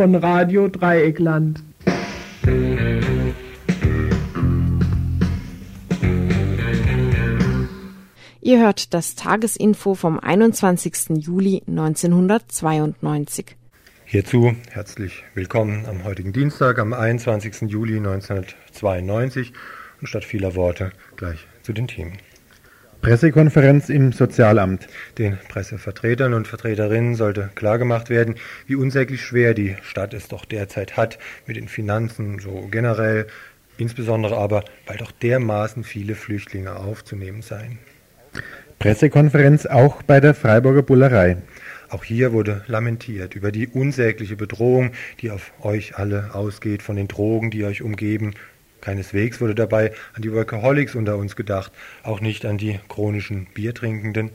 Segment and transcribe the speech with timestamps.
[0.00, 1.62] von Radio Dreieckland.
[8.40, 11.18] Ihr hört das Tagesinfo vom 21.
[11.18, 13.44] Juli 1992.
[14.06, 17.70] Hierzu herzlich willkommen am heutigen Dienstag, am 21.
[17.70, 19.52] Juli 1992
[20.00, 22.16] und statt vieler Worte gleich zu den Themen.
[23.02, 24.86] Pressekonferenz im Sozialamt.
[25.16, 28.34] Den Pressevertretern und Vertreterinnen sollte klargemacht werden,
[28.66, 33.26] wie unsäglich schwer die Stadt es doch derzeit hat mit den Finanzen so generell,
[33.78, 37.78] insbesondere aber, weil doch dermaßen viele Flüchtlinge aufzunehmen seien.
[38.78, 41.38] Pressekonferenz auch bei der Freiburger Bullerei.
[41.88, 47.08] Auch hier wurde lamentiert über die unsägliche Bedrohung, die auf euch alle ausgeht, von den
[47.08, 48.34] Drogen, die euch umgeben.
[48.80, 54.30] Keineswegs wurde dabei an die Workaholics unter uns gedacht, auch nicht an die chronischen Biertrinkenden.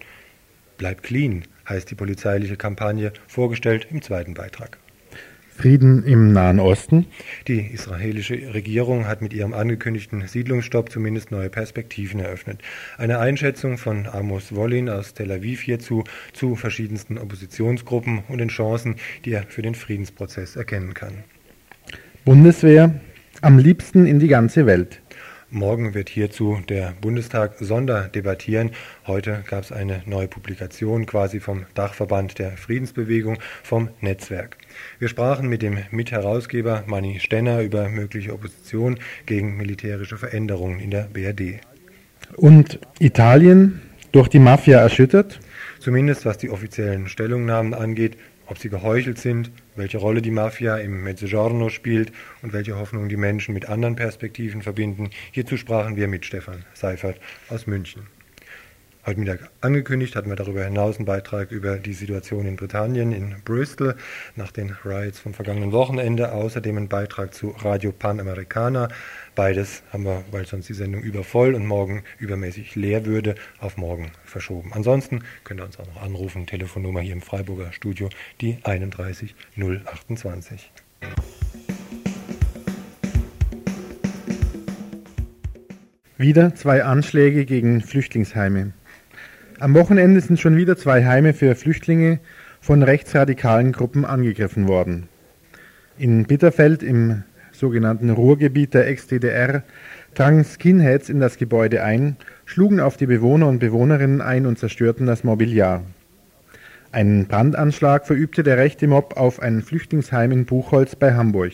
[0.78, 4.78] Bleibt clean heißt die polizeiliche Kampagne, vorgestellt im zweiten Beitrag.
[5.58, 7.06] Frieden im Nahen Osten.
[7.48, 12.62] Die israelische Regierung hat mit ihrem angekündigten Siedlungsstopp zumindest neue Perspektiven eröffnet.
[12.98, 18.98] Eine Einschätzung von Amos Wollin aus Tel Aviv hierzu zu verschiedensten Oppositionsgruppen und den Chancen,
[19.24, 21.24] die er für den Friedensprozess erkennen kann.
[22.26, 23.00] Bundeswehr
[23.46, 25.02] am liebsten in die ganze Welt.
[25.52, 28.72] Morgen wird hierzu der Bundestag sonderdebattieren.
[29.06, 34.58] Heute gab es eine neue Publikation quasi vom Dachverband der Friedensbewegung vom Netzwerk.
[34.98, 41.04] Wir sprachen mit dem Mitherausgeber Manni Stenner über mögliche Opposition gegen militärische Veränderungen in der
[41.14, 41.60] BRD.
[42.38, 43.80] Und Italien
[44.12, 45.40] durch die Mafia erschüttert?
[45.80, 48.18] Zumindest was die offiziellen Stellungnahmen angeht,
[48.48, 52.12] ob sie geheuchelt sind, welche Rolle die Mafia im Mezzogiorno spielt
[52.42, 55.10] und welche Hoffnungen die Menschen mit anderen Perspektiven verbinden.
[55.32, 57.20] Hierzu sprachen wir mit Stefan Seifert
[57.50, 58.15] aus München.
[59.06, 63.36] Heute Mittag angekündigt hatten wir darüber hinaus einen Beitrag über die Situation in Britannien, in
[63.46, 63.96] Bristol,
[64.36, 66.32] nach den Riots vom vergangenen Wochenende.
[66.32, 68.88] Außerdem ein Beitrag zu Radio Panamericana.
[69.36, 74.12] Beides haben wir, weil sonst die Sendung übervoll und morgen übermäßig leer würde, auf morgen
[74.24, 74.72] verschoben.
[74.74, 76.48] Ansonsten könnt ihr uns auch noch anrufen.
[76.48, 78.10] Telefonnummer hier im Freiburger Studio,
[78.42, 80.72] die 31 028.
[86.18, 88.74] Wieder zwei Anschläge gegen Flüchtlingsheime.
[89.60, 92.20] Am Wochenende sind schon wieder zwei Heime für Flüchtlinge
[92.60, 95.08] von rechtsradikalen Gruppen angegriffen worden.
[95.98, 97.24] In Bitterfeld im
[97.54, 99.64] sogenannten Ruhrgebiet der Ex-DDR
[100.14, 105.06] drangen Skinheads in das Gebäude ein, schlugen auf die Bewohner und Bewohnerinnen ein und zerstörten
[105.06, 105.84] das Mobiliar.
[106.92, 111.54] Einen Brandanschlag verübte der rechte Mob auf ein Flüchtlingsheim in Buchholz bei Hamburg.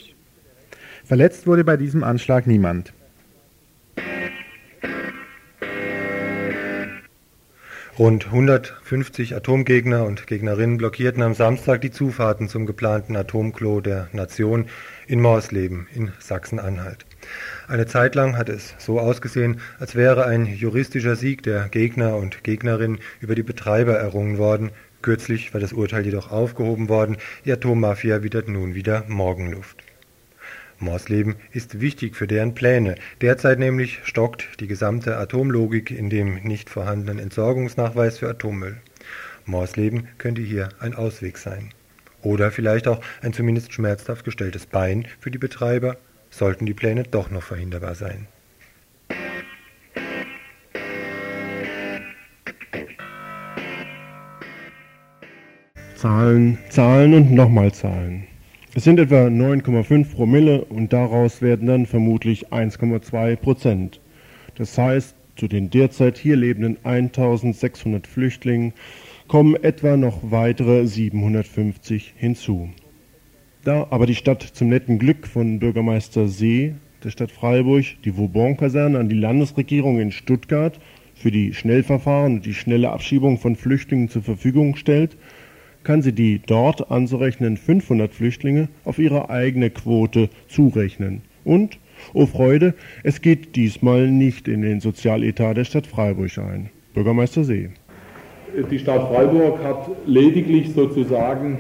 [1.06, 2.94] Verletzt wurde bei diesem Anschlag niemand.
[8.02, 14.66] Rund 150 Atomgegner und Gegnerinnen blockierten am Samstag die Zufahrten zum geplanten Atomklo der Nation
[15.06, 17.06] in Morsleben in Sachsen-Anhalt.
[17.68, 22.44] Eine Zeit lang hat es so ausgesehen, als wäre ein juristischer Sieg der Gegner und
[22.44, 24.72] Gegnerinnen über die Betreiber errungen worden.
[25.04, 27.18] Kürzlich war das Urteil jedoch aufgehoben worden.
[27.46, 29.84] Die Atommafia wittert nun wieder Morgenluft.
[30.82, 32.96] Morsleben ist wichtig für deren Pläne.
[33.22, 38.78] Derzeit nämlich stockt die gesamte Atomlogik in dem nicht vorhandenen Entsorgungsnachweis für Atommüll.
[39.46, 41.70] Morsleben könnte hier ein Ausweg sein.
[42.24, 45.98] Oder vielleicht auch ein zumindest schmerzhaft gestelltes Bein für die Betreiber,
[46.32, 48.28] sollten die Pläne doch noch verhinderbar sein.
[55.96, 58.31] Zahlen, Zahlen und nochmal Zahlen.
[58.74, 64.00] Es sind etwa 9,5 Promille und daraus werden dann vermutlich 1,2 Prozent.
[64.56, 68.72] Das heißt, zu den derzeit hier lebenden 1600 Flüchtlingen
[69.28, 72.70] kommen etwa noch weitere 750 hinzu.
[73.66, 76.74] Da aber die Stadt zum netten Glück von Bürgermeister See
[77.04, 80.80] der Stadt Freiburg die Vauban-Kaserne an die Landesregierung in Stuttgart
[81.14, 85.18] für die Schnellverfahren und die schnelle Abschiebung von Flüchtlingen zur Verfügung stellt,
[85.84, 91.22] kann sie die dort anzurechnenden 500 Flüchtlinge auf ihre eigene Quote zurechnen.
[91.44, 91.80] Und,
[92.14, 92.74] oh Freude,
[93.04, 96.70] es geht diesmal nicht in den Sozialetat der Stadt Freiburg ein.
[96.94, 97.70] Bürgermeister See.
[98.70, 101.58] Die Stadt Freiburg hat lediglich sozusagen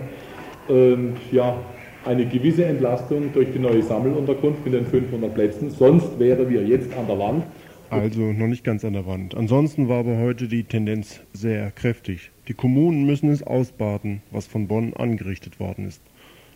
[0.69, 0.95] äh,
[1.31, 1.57] ja,
[2.05, 5.69] eine gewisse Entlastung durch die neue Sammelunterkunft mit den 500 Plätzen.
[5.69, 7.43] Sonst wären wir jetzt an der Wand.
[7.91, 9.35] Also noch nicht ganz an der Wand.
[9.35, 12.31] Ansonsten war aber heute die Tendenz sehr kräftig.
[12.47, 16.01] Die Kommunen müssen es ausbaden, was von Bonn angerichtet worden ist.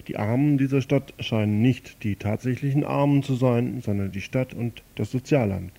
[0.08, 4.82] Die Armen dieser Stadt scheinen nicht die tatsächlichen Armen zu sein, sondern die Stadt und
[4.96, 5.74] das Sozialamt.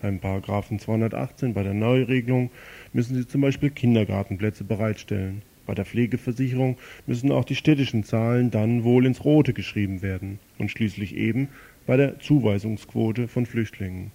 [0.00, 2.50] Beim Paragraphen 218 bei der Neuregelung
[2.94, 5.42] müssen sie zum Beispiel Kindergartenplätze bereitstellen.
[5.66, 10.70] Bei der Pflegeversicherung müssen auch die städtischen Zahlen dann wohl ins Rote geschrieben werden und
[10.70, 11.48] schließlich eben
[11.86, 14.10] bei der Zuweisungsquote von Flüchtlingen.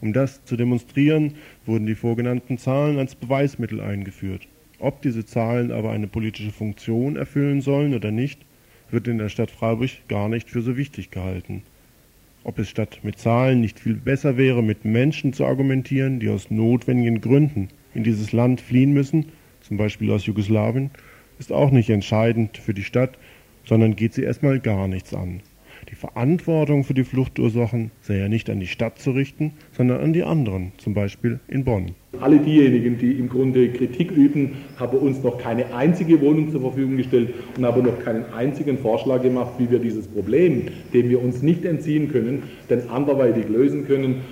[0.00, 1.34] Um das zu demonstrieren,
[1.66, 4.48] wurden die vorgenannten Zahlen als Beweismittel eingeführt.
[4.78, 8.40] Ob diese Zahlen aber eine politische Funktion erfüllen sollen oder nicht,
[8.90, 11.62] wird in der Stadt Freiburg gar nicht für so wichtig gehalten.
[12.42, 16.50] Ob es statt mit Zahlen nicht viel besser wäre, mit Menschen zu argumentieren, die aus
[16.50, 19.26] notwendigen Gründen in dieses Land fliehen müssen,
[19.60, 20.90] zum Beispiel aus Jugoslawien,
[21.38, 23.18] ist auch nicht entscheidend für die Stadt,
[23.66, 25.40] sondern geht sie erstmal gar nichts an.
[25.88, 30.12] Die Verantwortung für die Fluchtursachen sei ja nicht an die Stadt zu richten, sondern an
[30.12, 31.92] die anderen, zum Beispiel in Bonn.
[32.20, 36.96] Alle diejenigen, die im Grunde Kritik üben, haben uns noch keine einzige Wohnung zur Verfügung
[36.96, 41.40] gestellt und haben noch keinen einzigen Vorschlag gemacht, wie wir dieses Problem, dem wir uns
[41.42, 44.22] nicht entziehen können, denn anderweitig lösen können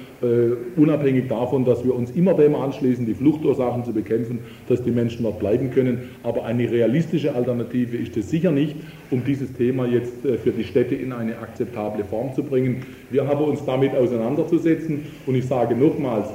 [0.76, 5.22] unabhängig davon, dass wir uns immer dem anschließen, die Fluchtursachen zu bekämpfen, dass die Menschen
[5.22, 6.10] dort bleiben können.
[6.22, 8.74] Aber eine realistische Alternative ist es sicher nicht,
[9.10, 12.82] um dieses Thema jetzt äh, für die Städte in eine akzeptable Form zu bringen.
[13.10, 16.28] Wir haben uns damit auseinanderzusetzen und ich sage nochmals,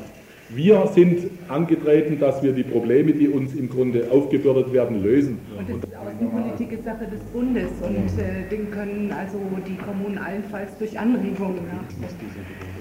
[0.49, 5.39] wir sind angetreten, dass wir die Probleme, die uns im Grunde aufgebürdet werden, lösen.
[5.57, 10.77] Und das ist Außenpolitik Sache des Bundes und äh, den können also die Kommunen allenfalls
[10.77, 12.72] durch Anregungen nachdenken.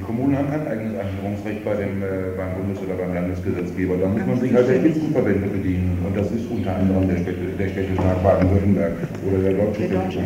[0.00, 3.98] Die Kommunen haben kein eigenes Einführungsrecht bei dem, äh, beim Bundes- oder beim Landesgesetzgeber.
[3.98, 5.98] Da muss man sich halt der Spitzenverbände bedienen.
[6.06, 8.92] Und das ist unter anderem der, Städte, der Städtetag Baden-Württemberg
[9.28, 10.22] oder der Deutsche Städtetag.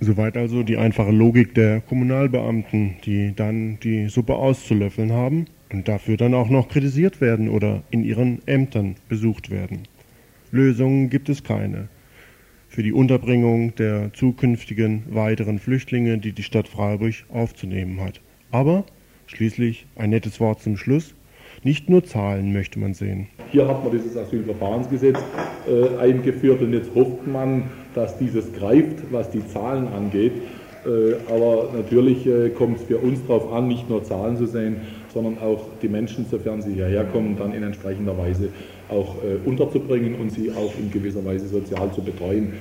[0.00, 6.16] Soweit also die einfache Logik der Kommunalbeamten, die dann die Suppe auszulöffeln haben und dafür
[6.16, 9.82] dann auch noch kritisiert werden oder in ihren Ämtern besucht werden.
[10.50, 11.88] Lösungen gibt es keine
[12.70, 18.20] für die Unterbringung der zukünftigen weiteren Flüchtlinge, die die Stadt Freiburg aufzunehmen hat.
[18.52, 18.84] Aber
[19.26, 21.14] schließlich ein nettes Wort zum Schluss.
[21.64, 23.26] Nicht nur Zahlen möchte man sehen.
[23.50, 25.18] Hier hat man dieses Asylverfahrensgesetz
[25.68, 27.64] äh, eingeführt und jetzt hofft man,
[27.94, 30.32] dass dieses greift, was die Zahlen angeht.
[30.84, 34.76] Äh, aber natürlich äh, kommt es für uns darauf an, nicht nur Zahlen zu sehen,
[35.12, 38.48] sondern auch die Menschen, sofern sie hierher kommen, dann in entsprechender Weise
[38.88, 42.54] auch äh, unterzubringen und sie auch in gewisser Weise sozial zu betreuen.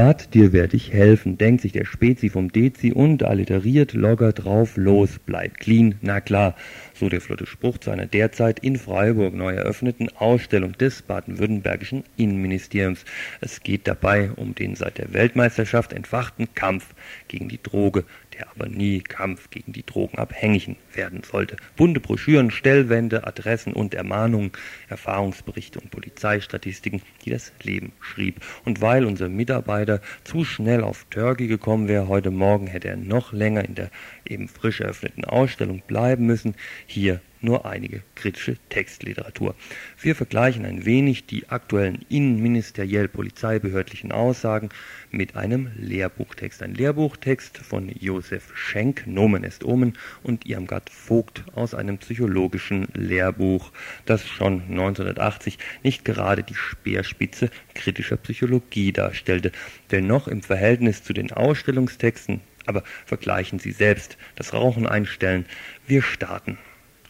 [0.00, 4.32] So Wart dir werd ich helfen, denkt sich der Spezi vom Dezi und alliteriert logger
[4.32, 6.56] drauf los, bleibt clean, na klar
[6.94, 13.04] so der flotte Spruch zu einer derzeit in Freiburg neu eröffneten Ausstellung des baden-württembergischen Innenministeriums.
[13.42, 16.94] Es geht dabei um den seit der Weltmeisterschaft entfachten Kampf
[17.28, 18.04] gegen die Droge,
[18.40, 21.56] der aber nie Kampf gegen die Drogenabhängigen werden sollte.
[21.76, 24.52] Bunte Broschüren, Stellwände, Adressen und Ermahnungen,
[24.88, 28.40] Erfahrungsberichte und Polizeistatistiken, die das Leben schrieb.
[28.64, 33.32] Und weil unser Mitarbeiter zu schnell auf Turkey gekommen wäre heute Morgen, hätte er noch
[33.32, 33.90] länger in der
[34.24, 36.54] eben frisch eröffneten Ausstellung bleiben müssen.
[36.86, 39.54] Hier nur einige kritische Textliteratur.
[40.00, 44.68] Wir vergleichen ein wenig die aktuellen innenministeriell polizeibehördlichen Aussagen
[45.10, 46.62] mit einem Lehrbuchtext.
[46.62, 53.72] Ein Lehrbuchtext von Josef Schenk, Nomen est Omen, und Irmgard Vogt aus einem psychologischen Lehrbuch,
[54.06, 59.52] das schon 1980 nicht gerade die Speerspitze kritischer Psychologie darstellte.
[59.90, 64.16] Dennoch im Verhältnis zu den Ausstellungstexten aber vergleichen Sie selbst.
[64.36, 65.46] Das Rauchen einstellen.
[65.86, 66.58] Wir starten.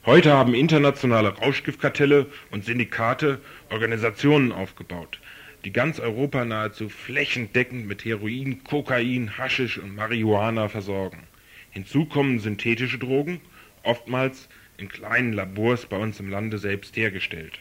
[0.06, 3.38] Heute haben internationale Rauschgiftkartelle und Syndikate
[3.68, 5.20] Organisationen aufgebaut,
[5.66, 11.24] die ganz Europa nahezu flächendeckend mit Heroin, Kokain, Haschisch und Marihuana versorgen.
[11.70, 13.42] Hinzu kommen synthetische Drogen,
[13.82, 17.58] oftmals in kleinen Labors bei uns im Lande selbst hergestellt.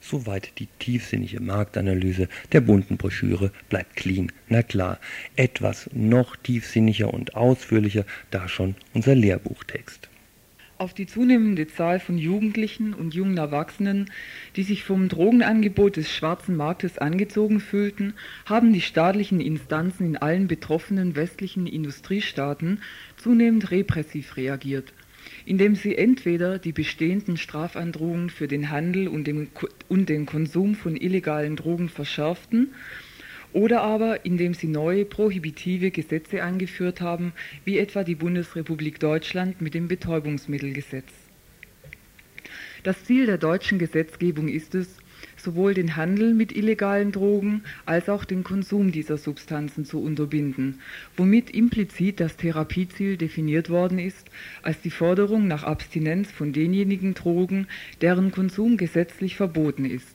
[0.00, 4.30] Soweit die tiefsinnige Marktanalyse der bunten Broschüre bleibt clean.
[4.48, 5.00] Na klar,
[5.34, 10.08] etwas noch tiefsinniger und ausführlicher, da schon unser Lehrbuchtext.
[10.82, 14.10] Auf die zunehmende Zahl von Jugendlichen und jungen Erwachsenen,
[14.56, 18.14] die sich vom Drogenangebot des schwarzen Marktes angezogen fühlten,
[18.46, 22.80] haben die staatlichen Instanzen in allen betroffenen westlichen Industriestaaten
[23.16, 24.92] zunehmend repressiv reagiert
[25.44, 29.48] indem sie entweder die bestehenden Strafandrohungen für den Handel und den,
[29.88, 32.74] und den Konsum von illegalen Drogen verschärften
[33.52, 37.32] oder aber indem sie neue prohibitive Gesetze eingeführt haben,
[37.64, 41.12] wie etwa die Bundesrepublik Deutschland mit dem Betäubungsmittelgesetz.
[42.82, 44.98] Das Ziel der deutschen Gesetzgebung ist es,
[45.36, 50.80] sowohl den Handel mit illegalen Drogen als auch den Konsum dieser Substanzen zu unterbinden,
[51.16, 54.30] womit implizit das Therapieziel definiert worden ist
[54.62, 57.66] als die Forderung nach Abstinenz von denjenigen Drogen,
[58.00, 60.11] deren Konsum gesetzlich verboten ist.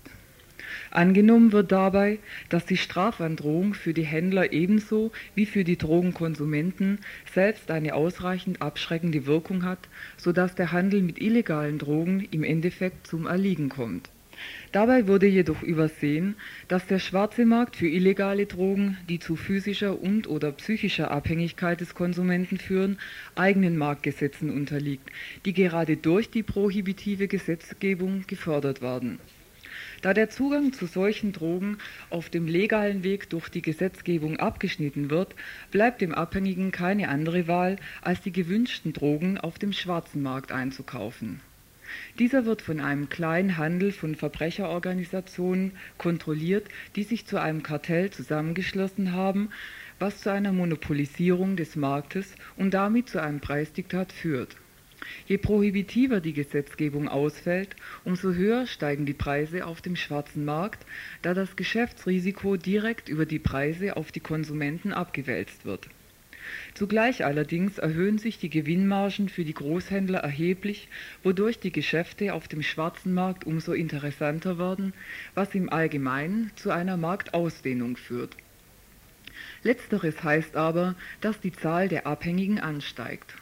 [0.97, 2.17] Angenommen wird dabei,
[2.49, 6.97] dass die Strafandrohung für die Händler ebenso wie für die Drogenkonsumenten
[7.31, 13.05] selbst eine ausreichend abschreckende Wirkung hat, so dass der Handel mit illegalen Drogen im Endeffekt
[13.05, 14.09] zum Erliegen kommt.
[14.71, 16.33] Dabei wurde jedoch übersehen,
[16.67, 22.57] dass der schwarze Markt für illegale Drogen, die zu physischer und/oder psychischer Abhängigkeit des Konsumenten
[22.57, 22.97] führen,
[23.35, 25.07] eigenen Marktgesetzen unterliegt,
[25.45, 29.19] die gerade durch die prohibitive Gesetzgebung gefördert werden.
[30.01, 31.77] Da der Zugang zu solchen Drogen
[32.09, 35.35] auf dem legalen Weg durch die Gesetzgebung abgeschnitten wird,
[35.71, 41.41] bleibt dem Abhängigen keine andere Wahl, als die gewünschten Drogen auf dem schwarzen Markt einzukaufen
[42.19, 49.13] dieser wird von einem kleinen Handel von Verbrecherorganisationen kontrolliert, die sich zu einem Kartell zusammengeschlossen
[49.13, 49.49] haben,
[49.99, 54.57] was zu einer Monopolisierung des Marktes und damit zu einem Preisdiktat führt.
[55.27, 60.85] Je prohibitiver die Gesetzgebung ausfällt, umso höher steigen die Preise auf dem schwarzen Markt,
[61.21, 65.89] da das Geschäftsrisiko direkt über die Preise auf die Konsumenten abgewälzt wird
[66.73, 70.87] Zugleich allerdings erhöhen sich die Gewinnmargen für die Großhändler erheblich,
[71.23, 74.93] wodurch die Geschäfte auf dem schwarzen Markt umso interessanter werden,
[75.33, 78.35] was im Allgemeinen zu einer Marktausdehnung führt.
[79.63, 83.35] Letzteres heißt aber, dass die Zahl der Abhängigen ansteigt.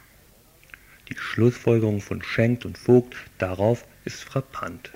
[1.09, 4.91] Die Schlussfolgerung von Schenkt und Vogt darauf ist frappant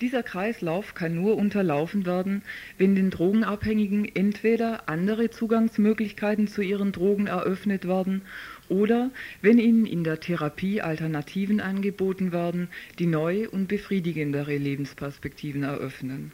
[0.00, 2.42] dieser Kreislauf kann nur unterlaufen werden,
[2.76, 8.22] wenn den Drogenabhängigen entweder andere Zugangsmöglichkeiten zu ihren Drogen eröffnet werden
[8.68, 12.68] oder wenn ihnen in der Therapie Alternativen angeboten werden,
[12.98, 16.32] die neue und befriedigendere Lebensperspektiven eröffnen.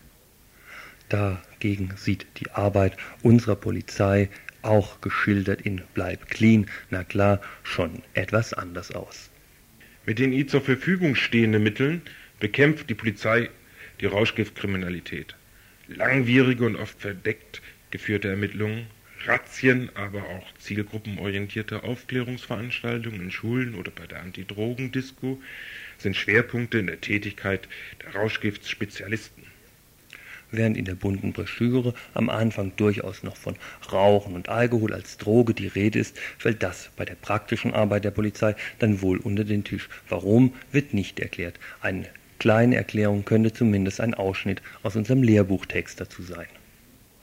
[1.08, 4.28] Dagegen sieht die Arbeit unserer Polizei,
[4.62, 9.31] auch geschildert in Bleib clean, na klar, schon etwas anders aus.
[10.07, 12.02] Mit den ihr zur Verfügung stehenden Mitteln
[12.40, 13.50] bekämpft die Polizei
[14.00, 15.37] die Rauschgiftkriminalität.
[15.88, 18.87] Langwierige und oft verdeckt geführte Ermittlungen,
[19.25, 25.40] Razzien, aber auch zielgruppenorientierte Aufklärungsveranstaltungen in Schulen oder bei der Antidrogendisco
[25.99, 27.69] sind Schwerpunkte in der Tätigkeit
[28.02, 29.51] der Rauschgiftsspezialisten.
[30.52, 33.56] Während in der bunten Broschüre am Anfang durchaus noch von
[33.90, 38.11] Rauchen und Alkohol als Droge die Rede ist, fällt das bei der praktischen Arbeit der
[38.11, 39.88] Polizei dann wohl unter den Tisch.
[40.11, 41.59] Warum, wird nicht erklärt.
[41.80, 42.06] Eine
[42.38, 46.47] kleine Erklärung könnte zumindest ein Ausschnitt aus unserem Lehrbuchtext dazu sein.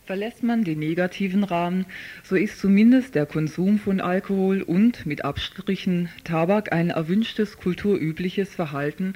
[0.08, 1.86] Verlässt man den negativen Rahmen,
[2.24, 9.14] so ist zumindest der Konsum von Alkohol und mit Abstrichen Tabak ein erwünschtes kulturübliches Verhalten,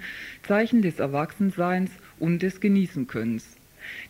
[0.47, 1.89] Zeichen des Erwachsenseins
[2.19, 3.55] und des Genießenkönnens.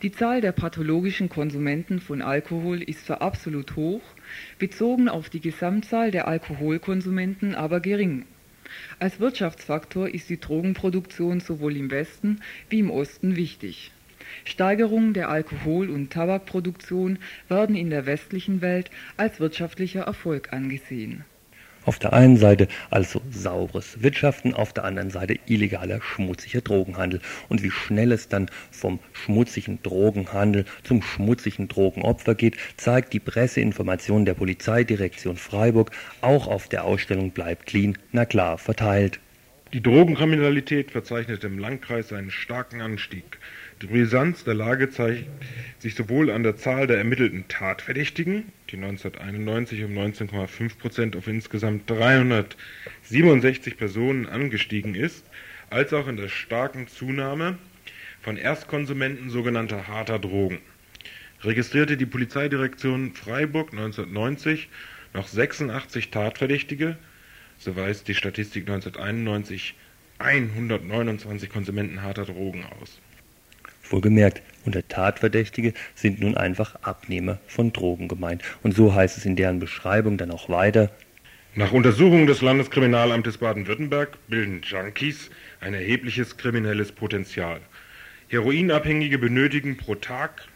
[0.01, 4.01] Die Zahl der pathologischen Konsumenten von Alkohol ist zwar absolut hoch,
[4.59, 8.25] bezogen auf die Gesamtzahl der Alkoholkonsumenten aber gering.
[8.99, 13.91] Als Wirtschaftsfaktor ist die Drogenproduktion sowohl im Westen wie im Osten wichtig.
[14.45, 21.23] Steigerungen der Alkohol- und Tabakproduktion werden in der westlichen Welt als wirtschaftlicher Erfolg angesehen
[21.85, 27.21] auf der einen Seite also saures Wirtschaften, auf der anderen Seite illegaler, schmutziger Drogenhandel.
[27.49, 34.25] Und wie schnell es dann vom schmutzigen Drogenhandel zum schmutzigen Drogenopfer geht, zeigt die Presseinformation
[34.25, 39.19] der Polizeidirektion Freiburg auch auf der Ausstellung Bleibt clean, na klar, verteilt.
[39.73, 43.39] Die Drogenkriminalität verzeichnet im Landkreis einen starken Anstieg.
[43.81, 45.25] Die Brisanz der Lage zeigt
[45.79, 51.89] sich sowohl an der Zahl der ermittelten Tatverdächtigen, die 1991 um 19,5 Prozent auf insgesamt
[51.89, 55.25] 367 Personen angestiegen ist,
[55.69, 57.57] als auch in der starken Zunahme
[58.21, 60.59] von Erstkonsumenten sogenannter harter Drogen.
[61.41, 64.69] Registrierte die Polizeidirektion Freiburg 1990
[65.13, 66.97] noch 86 Tatverdächtige,
[67.57, 69.75] so weist die Statistik 1991
[70.19, 73.01] 129 Konsumenten harter Drogen aus.
[73.93, 78.41] Wohlgemerkt, unter Tatverdächtige sind nun einfach Abnehmer von Drogen gemeint.
[78.63, 80.91] Und so heißt es in deren Beschreibung dann auch weiter.
[81.55, 85.29] Nach Untersuchungen des Landeskriminalamtes Baden-Württemberg bilden Junkies
[85.62, 87.62] ein erhebliches kriminelles Potenzial.
[88.29, 90.47] Heroinabhängige benötigen pro Tag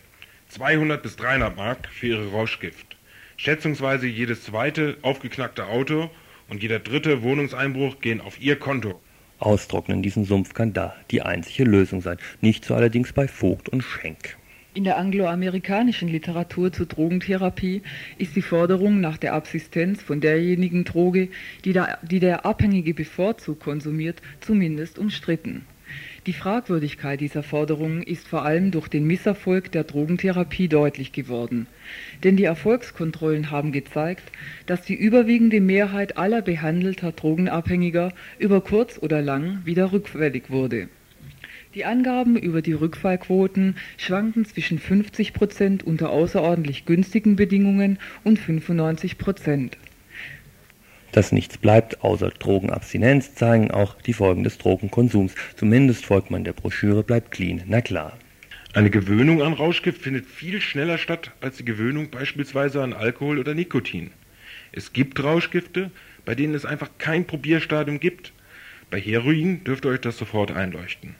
[0.50, 2.98] 200 bis 300 Mark für ihre Rauschgift.
[3.36, 6.10] Schätzungsweise jedes zweite aufgeknackte Auto
[6.50, 9.00] und jeder dritte Wohnungseinbruch gehen auf ihr Konto.
[9.40, 13.84] Austrocknen diesen Sumpf kann da die einzige Lösung sein, nicht so allerdings bei Vogt und
[13.84, 14.38] Schenk.
[14.74, 17.82] In der angloamerikanischen Literatur zur Drogentherapie
[18.20, 21.30] ist die Forderung nach der Absistenz von derjenigen Droge,
[21.66, 25.66] die der, die der Abhängige bevorzugt konsumiert, zumindest umstritten.
[26.28, 31.68] Die Fragwürdigkeit dieser Forderungen ist vor allem durch den Misserfolg der Drogentherapie deutlich geworden.
[32.22, 34.24] Denn die Erfolgskontrollen haben gezeigt,
[34.66, 40.90] dass die überwiegende Mehrheit aller behandelter Drogenabhängiger über kurz oder lang wieder rückfällig wurde
[41.76, 49.18] Die Angaben über die Rückfallquoten schwanken zwischen 50 Prozent unter außerordentlich günstigen Bedingungen und 95
[49.18, 49.78] Prozent.
[51.12, 55.34] Dass nichts bleibt außer Drogenabstinenz, zeigen auch die Folgen des Drogenkonsums.
[55.56, 58.18] Zumindest folgt man der Broschüre Bleibt clean, na klar.
[58.74, 63.56] Eine Gewöhnung an Rauschgift findet viel schneller statt als die Gewöhnung beispielsweise an Alkohol oder
[63.56, 64.12] Nikotin.
[64.72, 65.90] Es gibt Rauschgifte,
[66.26, 68.34] bei denen es einfach kein Probierstadium gibt.
[68.92, 71.16] Bei Heroin dürfte euch das sofort einleuchten.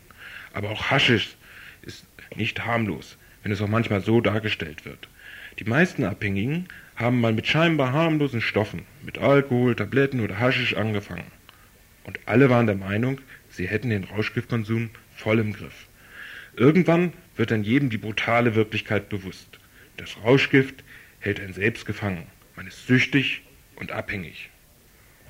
[0.54, 1.36] Aber auch Haschisch
[1.82, 5.08] ist nicht harmlos, wenn es auch manchmal so dargestellt wird.
[5.60, 11.32] Die meisten Abhängigen haben mal mit scheinbar harmlosen Stoffen, mit Alkohol, Tabletten oder Haschisch angefangen.
[12.04, 15.88] Und alle waren der Meinung, sie hätten den Rauschgiftkonsum voll im Griff.
[16.56, 19.60] Irgendwann wird dann jedem die brutale Wirklichkeit bewusst.
[19.98, 20.84] Das Rauschgift
[21.20, 22.26] hält einen selbst gefangen.
[22.56, 23.44] Man ist süchtig
[23.76, 24.50] und abhängig.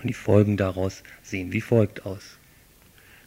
[0.01, 2.37] Und die Folgen daraus sehen wie folgt aus.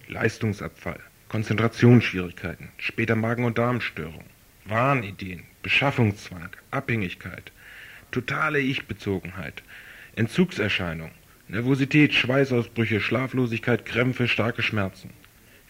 [0.08, 4.30] Leistungsabfall, Konzentrationsschwierigkeiten, später Magen- und Darmstörungen,
[4.64, 7.52] Wahnideen, Beschaffungszwang, Abhängigkeit,
[8.10, 9.62] totale Ich-Bezogenheit,
[10.16, 11.10] Entzugserscheinung,
[11.48, 15.10] Nervosität, Schweißausbrüche, Schlaflosigkeit, Krämpfe, starke Schmerzen,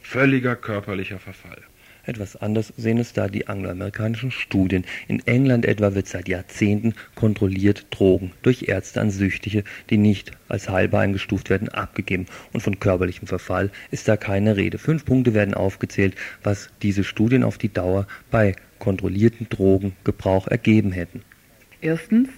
[0.03, 1.63] völliger körperlicher Verfall.
[2.05, 4.85] Etwas anders sehen es da die angloamerikanischen Studien.
[5.07, 10.69] In England etwa wird seit Jahrzehnten kontrolliert Drogen durch Ärzte an Süchtige, die nicht als
[10.69, 12.27] heilbar eingestuft werden, abgegeben.
[12.53, 14.79] Und von körperlichem Verfall ist da keine Rede.
[14.79, 21.23] Fünf Punkte werden aufgezählt, was diese Studien auf die Dauer bei kontrollierten Drogengebrauch ergeben hätten.
[21.81, 22.29] Erstens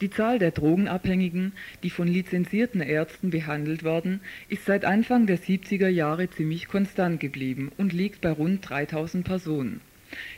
[0.00, 1.52] die Zahl der Drogenabhängigen,
[1.82, 7.72] die von lizenzierten Ärzten behandelt werden, ist seit Anfang der 70er Jahre ziemlich konstant geblieben
[7.76, 9.80] und liegt bei rund 3000 Personen.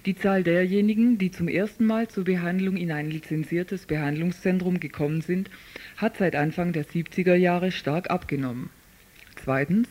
[0.06, 5.50] Die Zahl derjenigen, die zum ersten Mal zur Behandlung in ein lizenziertes Behandlungszentrum gekommen sind,
[5.96, 8.70] hat seit Anfang der 70er Jahre stark abgenommen.
[9.36, 9.88] Zweitens,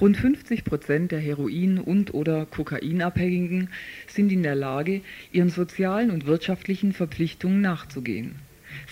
[0.00, 3.68] rund 50 Prozent der Heroin- und/oder Kokainabhängigen
[4.06, 5.02] sind in der Lage,
[5.32, 8.36] ihren sozialen und wirtschaftlichen Verpflichtungen nachzugehen.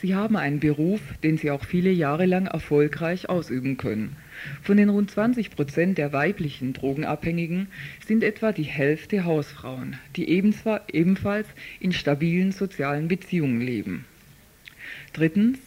[0.01, 4.17] Sie haben einen Beruf, den Sie auch viele Jahre lang erfolgreich ausüben können.
[4.63, 7.69] Von den rund 20 Prozent der weiblichen Drogenabhängigen
[8.07, 11.49] sind etwa die Hälfte Hausfrauen, die ebenfalls
[11.81, 14.05] in stabilen sozialen Beziehungen leben.
[15.13, 15.59] Drittens.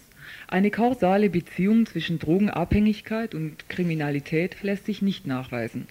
[0.56, 5.86] Eine kausale Beziehung zwischen Drogenabhängigkeit und Kriminalität lässt sich nicht nachweisen.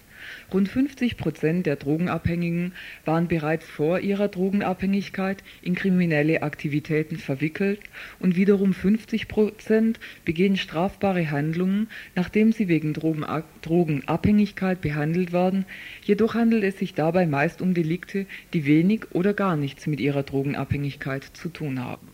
[0.51, 2.73] Rund 50 Prozent der Drogenabhängigen
[3.05, 7.79] waren bereits vor ihrer Drogenabhängigkeit in kriminelle Aktivitäten verwickelt
[8.17, 15.65] und wiederum 50 Prozent begehen strafbare Handlungen, nachdem sie wegen Drogenabhängigkeit behandelt werden.
[16.01, 20.23] Jedoch handelt es sich dabei meist um Delikte, die wenig oder gar nichts mit ihrer
[20.23, 22.07] Drogenabhängigkeit zu tun haben.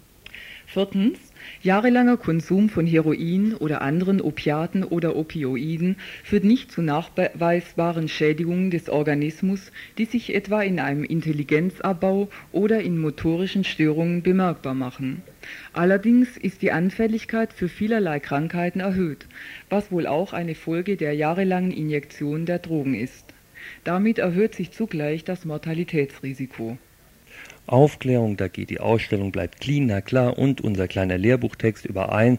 [0.66, 1.31] Viertens.
[1.64, 8.90] Jahrelanger Konsum von Heroin oder anderen Opiaten oder Opioiden führt nicht zu nachweisbaren Schädigungen des
[8.90, 15.22] Organismus, die sich etwa in einem Intelligenzabbau oder in motorischen Störungen bemerkbar machen.
[15.74, 19.28] Allerdings ist die Anfälligkeit für vielerlei Krankheiten erhöht,
[19.70, 23.34] was wohl auch eine Folge der jahrelangen Injektion der Drogen ist.
[23.84, 26.78] Damit erhöht sich zugleich das Mortalitätsrisiko.
[27.72, 32.38] Aufklärung, da geht die Ausstellung bleibt clean, na klar, und unser kleiner Lehrbuchtext überein.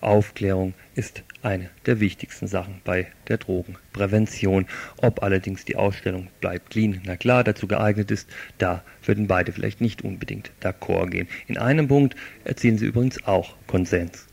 [0.00, 4.64] Aufklärung ist eine der wichtigsten Sachen bei der Drogenprävention.
[4.96, 9.82] Ob allerdings die Ausstellung bleibt clean, na klar, dazu geeignet ist, da würden beide vielleicht
[9.82, 11.28] nicht unbedingt d'accord gehen.
[11.46, 14.28] In einem Punkt erzielen sie übrigens auch Konsens.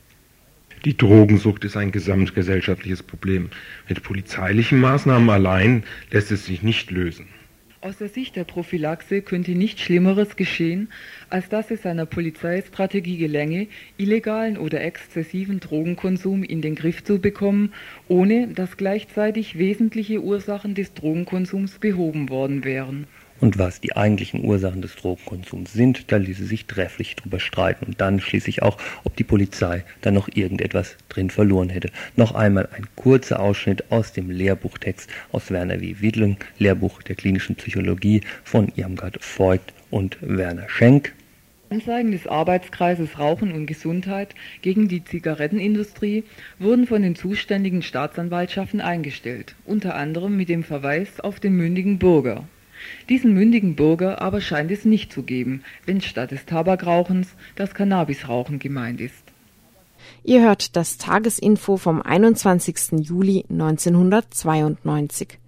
[0.86, 3.50] Die Drogensucht ist ein gesamtgesellschaftliches Problem.
[3.90, 7.28] Mit polizeilichen Maßnahmen allein lässt es sich nicht lösen.
[7.80, 10.90] Aus der Sicht der Prophylaxe könnte nichts Schlimmeres geschehen,
[11.30, 17.74] als dass es einer Polizeistrategie gelänge, illegalen oder exzessiven Drogenkonsum in den Griff zu bekommen,
[18.08, 23.06] ohne dass gleichzeitig wesentliche Ursachen des Drogenkonsums behoben worden wären.
[23.39, 27.86] Und was die eigentlichen Ursachen des Drogenkonsums sind, da ließe sich trefflich drüber streiten.
[27.86, 31.91] Und dann schließlich auch, ob die Polizei da noch irgendetwas drin verloren hätte.
[32.15, 35.95] Noch einmal ein kurzer Ausschnitt aus dem Lehrbuchtext aus Werner W.
[36.00, 41.13] Wiedling, Lehrbuch der klinischen Psychologie von Irmgard Voigt und Werner Schenk.
[41.69, 46.23] Anzeigen des Arbeitskreises Rauchen und Gesundheit gegen die Zigarettenindustrie
[46.60, 52.45] wurden von den zuständigen Staatsanwaltschaften eingestellt, unter anderem mit dem Verweis auf den mündigen Bürger.
[53.10, 58.60] Diesen mündigen Bürger aber scheint es nicht zu geben, wenn statt des Tabakrauchens das Cannabisrauchen
[58.60, 59.23] gemeint ist.
[60.23, 63.00] Ihr hört das Tagesinfo vom 21.
[63.00, 65.39] Juli 1992.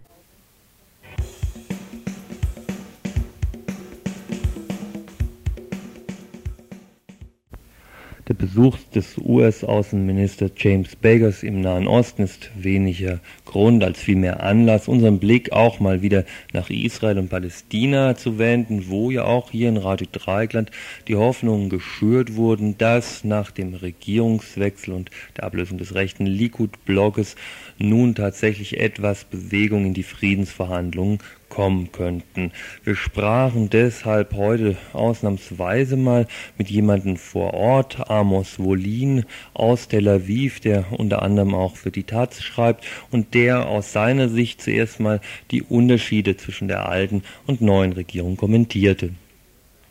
[8.30, 14.88] Der Besuch des US-Außenministers James Bagers im Nahen Osten ist weniger Grund als vielmehr Anlass,
[14.88, 19.70] unseren Blick auch mal wieder nach Israel und Palästina zu wenden, wo ja auch hier
[19.70, 20.70] in Radio Dreieckland
[21.08, 27.36] die Hoffnungen geschürt wurden, dass nach dem Regierungswechsel und der Ablösung des rechten Likud-Blockes
[27.80, 31.18] nun tatsächlich etwas Bewegung in die Friedensverhandlungen
[31.50, 32.52] kommen könnten.
[32.84, 36.28] Wir sprachen deshalb heute ausnahmsweise mal
[36.60, 42.04] mit jemandem vor Ort, Amos Wolin aus Tel Aviv, der unter anderem auch für die
[42.04, 45.22] Taz schreibt und der aus seiner Sicht zuerst mal
[45.52, 49.12] die Unterschiede zwischen der alten und neuen Regierung kommentierte.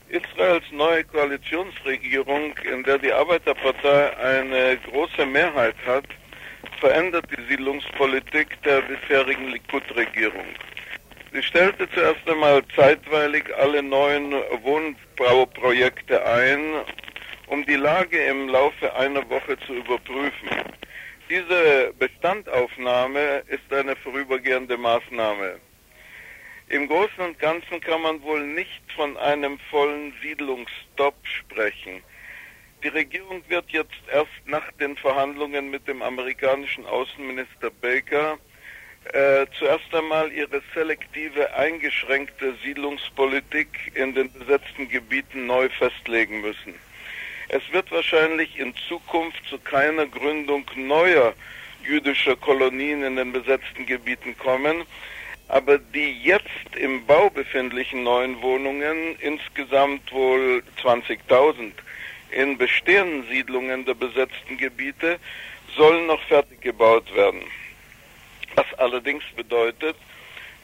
[0.09, 6.05] Israels neue Koalitionsregierung, in der die Arbeiterpartei eine große Mehrheit hat,
[6.81, 10.47] verändert die Siedlungspolitik der bisherigen Likud-Regierung.
[11.33, 14.33] Sie stellte zuerst einmal zeitweilig alle neuen
[14.63, 16.61] Wohnbauprojekte ein,
[17.49, 20.49] um die Lage im Laufe einer Woche zu überprüfen.
[21.31, 25.61] Diese Bestandaufnahme ist eine vorübergehende Maßnahme.
[26.71, 32.03] Im Großen und Ganzen kann man wohl nicht von einem vollen Siedlungsstopp sprechen.
[32.83, 38.39] Die Regierung wird jetzt erst nach den Verhandlungen mit dem amerikanischen Außenminister Baker
[39.13, 46.75] äh, zuerst einmal ihre selektive, eingeschränkte Siedlungspolitik in den besetzten Gebieten neu festlegen müssen.
[47.49, 51.33] Es wird wahrscheinlich in Zukunft zu keiner Gründung neuer
[51.83, 54.85] jüdischer Kolonien in den besetzten Gebieten kommen,
[55.49, 61.73] aber die jetzt im Bau befindlichen neuen Wohnungen, insgesamt wohl 20.000
[62.33, 65.19] in bestehenden Siedlungen der besetzten Gebiete,
[65.75, 67.43] sollen noch fertig gebaut werden.
[68.57, 69.97] Was allerdings bedeutet,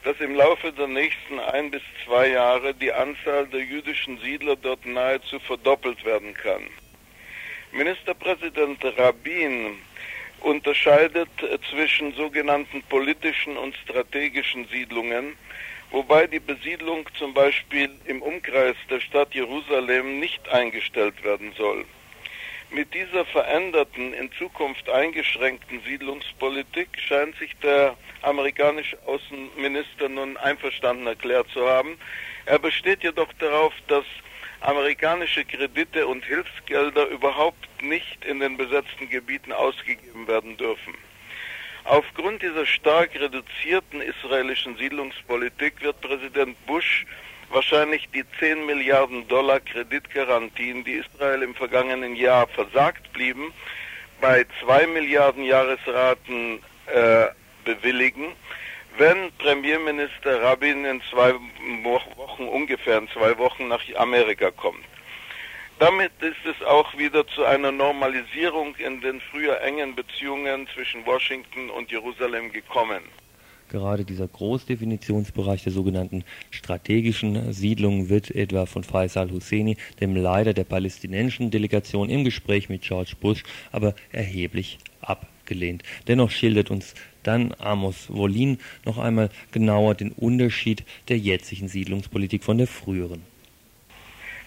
[0.05, 4.85] dass im Laufe der nächsten ein bis zwei Jahre die Anzahl der jüdischen Siedler dort
[4.85, 6.61] nahezu verdoppelt werden kann.
[7.71, 9.79] Ministerpräsident Rabin
[10.41, 11.29] unterscheidet
[11.71, 15.35] zwischen sogenannten politischen und strategischen Siedlungen,
[15.89, 21.83] wobei die Besiedlung zum Beispiel im Umkreis der Stadt Jerusalem nicht eingestellt werden soll.
[22.71, 31.47] Mit dieser veränderten, in Zukunft eingeschränkten Siedlungspolitik scheint sich der amerikanische Außenminister nun einverstanden erklärt
[31.49, 31.97] zu haben.
[32.45, 34.05] Er besteht jedoch darauf, dass
[34.61, 40.95] amerikanische Kredite und Hilfsgelder überhaupt nicht in den besetzten Gebieten ausgegeben werden dürfen.
[41.83, 47.05] Aufgrund dieser stark reduzierten israelischen Siedlungspolitik wird Präsident Bush
[47.49, 53.53] wahrscheinlich die 10 Milliarden Dollar Kreditgarantien, die Israel im vergangenen Jahr versagt blieben,
[54.21, 57.27] bei 2 Milliarden Jahresraten äh,
[57.63, 58.33] bewilligen,
[58.97, 61.33] wenn Premierminister Rabin in zwei
[61.83, 64.85] Wochen, ungefähr in zwei Wochen nach Amerika kommt.
[65.79, 71.69] Damit ist es auch wieder zu einer Normalisierung in den früher engen Beziehungen zwischen Washington
[71.69, 73.03] und Jerusalem gekommen.
[73.69, 80.65] Gerade dieser Großdefinitionsbereich der sogenannten strategischen Siedlungen wird etwa von Faisal Husseini, dem Leiter der
[80.65, 85.83] palästinensischen Delegation, im Gespräch mit George Bush aber erheblich abgelehnt.
[86.07, 92.57] Dennoch schildert uns dann Amos Wolin noch einmal genauer den Unterschied der jetzigen Siedlungspolitik von
[92.57, 93.34] der früheren.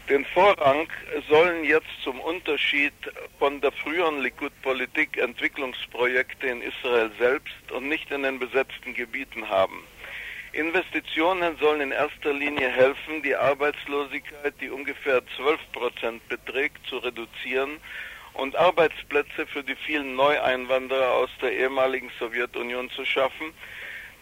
[0.08, 0.88] Den Vorrang
[1.28, 2.94] sollen jetzt zum Unterschied
[3.38, 9.84] von der früheren Likud-Politik Entwicklungsprojekte in Israel selbst und nicht in den besetzten Gebieten haben.
[10.52, 17.76] Investitionen sollen in erster Linie helfen, die Arbeitslosigkeit, die ungefähr 12 Prozent beträgt, zu reduzieren
[18.32, 23.52] und Arbeitsplätze für die vielen Neueinwanderer aus der ehemaligen Sowjetunion zu schaffen,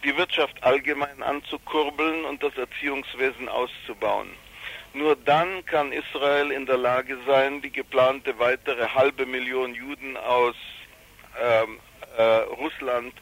[0.03, 4.31] die Wirtschaft allgemein anzukurbeln und das Erziehungswesen auszubauen.
[4.97, 10.57] Nur dann kann Israel in der Lage sein, die geplante weitere halbe Million Juden aus
[11.39, 11.79] ähm,
[12.17, 13.13] äh, Russland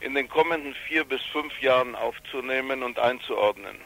[0.00, 3.76] in den kommenden vier bis fünf Jahren aufzunehmen und einzuordnen.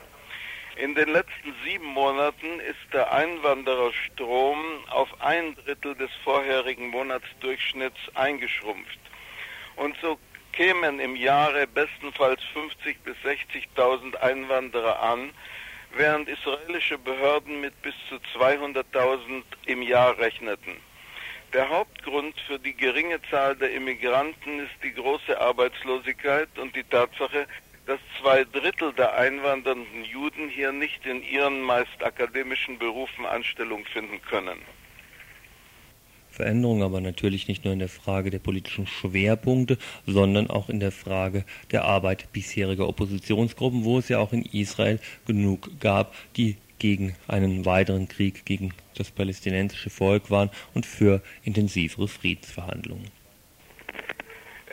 [0.77, 8.99] In den letzten sieben Monaten ist der Einwandererstrom auf ein Drittel des vorherigen Monatsdurchschnitts eingeschrumpft.
[9.77, 10.19] Und so
[10.53, 15.31] kämen im Jahre bestenfalls 50.000 bis 60.000 Einwanderer an,
[15.97, 20.77] während israelische Behörden mit bis zu 200.000 im Jahr rechneten.
[21.53, 27.47] Der Hauptgrund für die geringe Zahl der Immigranten ist die große Arbeitslosigkeit und die Tatsache,
[27.87, 34.21] dass zwei Drittel der einwandernden Juden hier nicht in ihren meist akademischen Berufen Anstellung finden
[34.23, 34.61] können.
[36.35, 40.93] Veränderung aber natürlich nicht nur in der Frage der politischen Schwerpunkte, sondern auch in der
[40.93, 47.15] Frage der Arbeit bisheriger Oppositionsgruppen, wo es ja auch in Israel genug gab, die gegen
[47.29, 53.11] einen weiteren Krieg gegen das palästinensische Volk waren und für intensivere Friedensverhandlungen.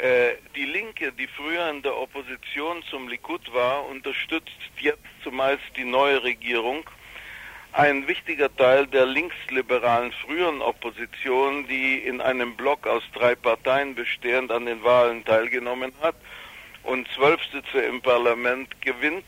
[0.02, 5.84] Äh, die Linke, die früher in der Opposition zum Likud war, unterstützt jetzt zumeist die
[5.84, 6.84] neue Regierung.
[7.74, 14.52] Ein wichtiger Teil der linksliberalen früheren Opposition, die in einem Block aus drei Parteien bestehend
[14.52, 16.16] an den Wahlen teilgenommen hat
[16.84, 19.24] und zwölf Sitze im Parlament gewinnt,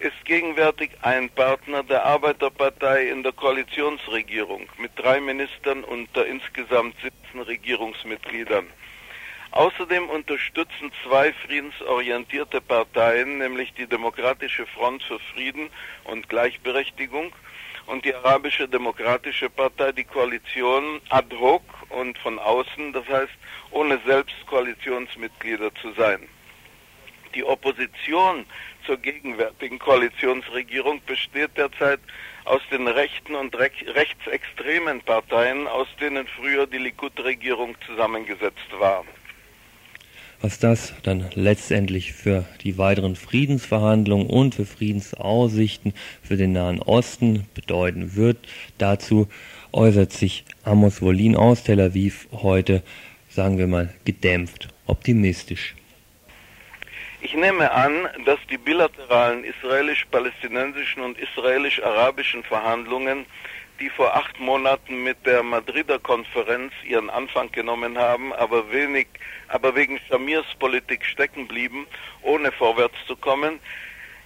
[0.00, 7.40] ist gegenwärtig ein Partner der Arbeiterpartei in der Koalitionsregierung mit drei Ministern unter insgesamt 17
[7.40, 8.66] Regierungsmitgliedern.
[9.52, 15.70] Außerdem unterstützen zwei friedensorientierte Parteien, nämlich die Demokratische Front für Frieden
[16.02, 17.32] und Gleichberechtigung
[17.86, 23.32] und die Arabische Demokratische Partei, die Koalition ad hoc und von außen, das heißt
[23.70, 26.28] ohne selbst Koalitionsmitglieder zu sein.
[27.34, 28.46] Die Opposition
[28.86, 32.00] zur gegenwärtigen Koalitionsregierung besteht derzeit
[32.44, 39.04] aus den rechten und re rechtsextremen Parteien, aus denen früher die Likud-Regierung zusammengesetzt war.
[40.46, 47.48] Was das dann letztendlich für die weiteren Friedensverhandlungen und für Friedensaussichten für den Nahen Osten
[47.52, 48.36] bedeuten wird,
[48.78, 49.26] dazu
[49.72, 52.84] äußert sich Amos Wolin aus Tel Aviv heute,
[53.28, 55.74] sagen wir mal, gedämpft, optimistisch.
[57.22, 63.26] Ich nehme an, dass die bilateralen israelisch-palästinensischen und israelisch-arabischen Verhandlungen,
[63.80, 69.06] die vor acht Monaten mit der Madrider Konferenz ihren Anfang genommen haben, aber wenig,
[69.48, 71.86] aber wegen Shamirs Politik stecken blieben,
[72.22, 73.60] ohne vorwärts zu kommen,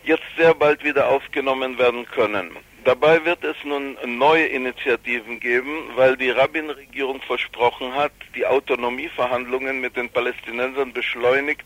[0.05, 2.57] jetzt sehr bald wieder aufgenommen werden können.
[2.85, 9.97] Dabei wird es nun neue Initiativen geben, weil die Rabin-Regierung versprochen hat, die Autonomieverhandlungen mit
[9.97, 11.65] den Palästinensern beschleunigt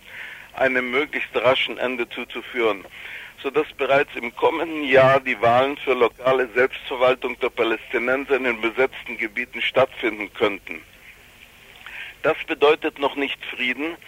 [0.55, 2.85] einem möglichst raschen Ende zuzuführen,
[3.45, 9.19] sodass bereits im kommenden Jahr die Wahlen für lokale Selbstverwaltung der Palästinenser in den besetzten
[9.19, 10.81] Gebieten stattfinden könnten.
[12.23, 13.99] Das bedeutet noch nicht Frieden,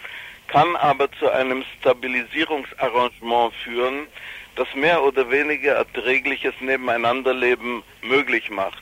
[0.47, 4.07] kann aber zu einem Stabilisierungsarrangement führen,
[4.55, 8.81] das mehr oder weniger erträgliches Nebeneinanderleben möglich macht.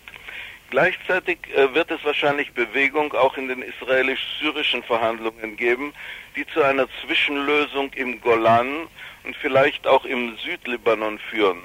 [0.70, 5.94] Gleichzeitig äh, wird es wahrscheinlich Bewegung auch in den israelisch-syrischen Verhandlungen geben,
[6.38, 8.88] die zu einer Zwischenlösung im Golan
[9.26, 11.62] und vielleicht auch im Südlibanon führen.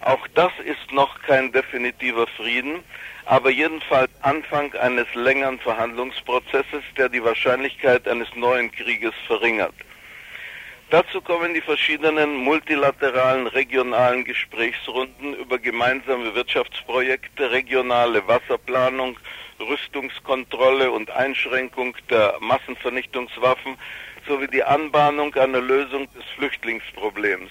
[0.00, 2.82] Auch das ist noch kein definitiver Frieden,
[3.26, 9.74] aber jedenfalls Anfang eines längeren Verhandlungsprozesses, der die Wahrscheinlichkeit eines neuen Krieges verringert.
[10.90, 19.18] Dazu kommen die verschiedenen multilateralen regionalen Gesprächsrunden über gemeinsame Wirtschaftsprojekte, regionale Wasserplanung,
[19.58, 23.76] Rüstungskontrolle und Einschränkung der Massenvernichtungswaffen
[24.26, 27.50] sowie die Anbahnung einer Lösung des Flüchtlingsproblems.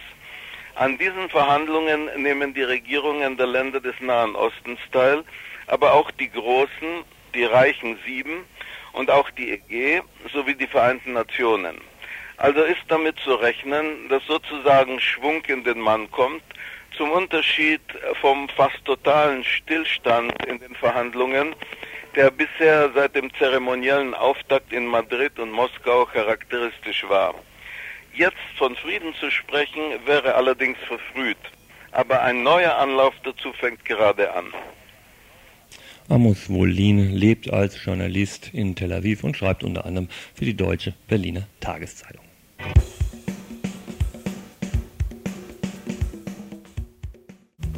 [0.75, 5.23] An diesen Verhandlungen nehmen die Regierungen der Länder des Nahen Ostens teil,
[5.67, 7.03] aber auch die großen,
[7.36, 8.45] die reichen sieben
[8.93, 10.01] und auch die EG
[10.34, 11.79] sowie die Vereinten Nationen.
[12.38, 16.41] Also ist damit zu rechnen, dass sozusagen Schwung in den Mann kommt,
[16.97, 17.81] zum Unterschied
[18.19, 21.55] vom fast totalen Stillstand in den Verhandlungen,
[22.15, 27.36] der bisher seit dem zeremoniellen Auftakt in Madrid und Moskau charakteristisch war.
[28.13, 31.38] Jetzt von Frieden zu sprechen, wäre allerdings verfrüht.
[31.91, 34.54] Aber ein neuer Anlauf dazu fängt gerade an.
[36.10, 40.93] Amos Wolin lebt als Journalist in Tel Aviv und schreibt unter anderem für die Deutsche
[41.08, 42.31] Berliner Tageszeitung.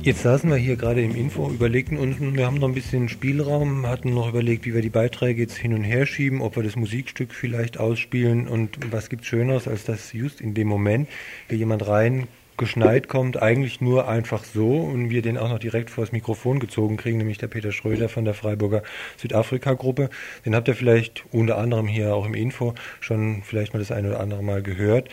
[0.03, 3.87] Jetzt saßen wir hier gerade im Info, überlegten uns, wir haben noch ein bisschen Spielraum,
[3.87, 6.75] hatten noch überlegt, wie wir die Beiträge jetzt hin und her schieben, ob wir das
[6.75, 11.07] Musikstück vielleicht ausspielen und was gibt's Schöneres, als dass just in dem Moment
[11.47, 15.89] hier jemand rein geschneit kommt, eigentlich nur einfach so und wir den auch noch direkt
[15.89, 18.83] vors Mikrofon gezogen kriegen, nämlich der Peter Schröder von der Freiburger
[19.15, 20.09] Südafrika-Gruppe.
[20.45, 24.09] Den habt ihr vielleicht unter anderem hier auch im Info schon vielleicht mal das eine
[24.09, 25.07] oder andere Mal gehört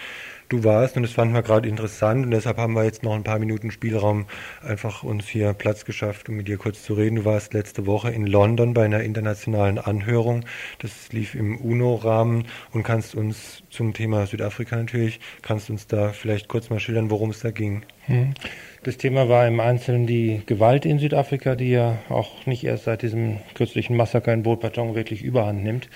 [0.50, 3.22] du warst und das fanden wir gerade interessant und deshalb haben wir jetzt noch ein
[3.22, 4.26] paar Minuten Spielraum
[4.62, 7.16] einfach uns hier Platz geschafft, um mit dir kurz zu reden.
[7.16, 10.44] Du warst letzte Woche in London bei einer internationalen Anhörung.
[10.80, 16.48] Das lief im UNO-Rahmen und kannst uns zum Thema Südafrika natürlich, kannst uns da vielleicht
[16.48, 17.82] kurz mal schildern, worum es da ging.
[18.06, 18.34] Hm.
[18.82, 23.02] Das Thema war im Einzelnen die Gewalt in Südafrika, die ja auch nicht erst seit
[23.02, 25.88] diesem kürzlichen Massaker in Bootbaton wirklich überhand nimmt.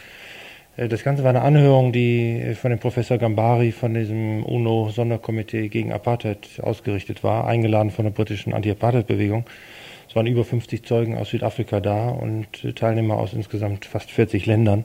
[0.77, 5.69] Äh, das Ganze war eine Anhörung, die äh, von dem Professor Gambari von diesem UNO-Sonderkomitee
[5.69, 9.45] gegen Apartheid ausgerichtet war, eingeladen von der britischen Anti-Apartheid-Bewegung.
[10.09, 14.47] Es waren über 50 Zeugen aus Südafrika da und äh, Teilnehmer aus insgesamt fast 40
[14.47, 14.85] Ländern.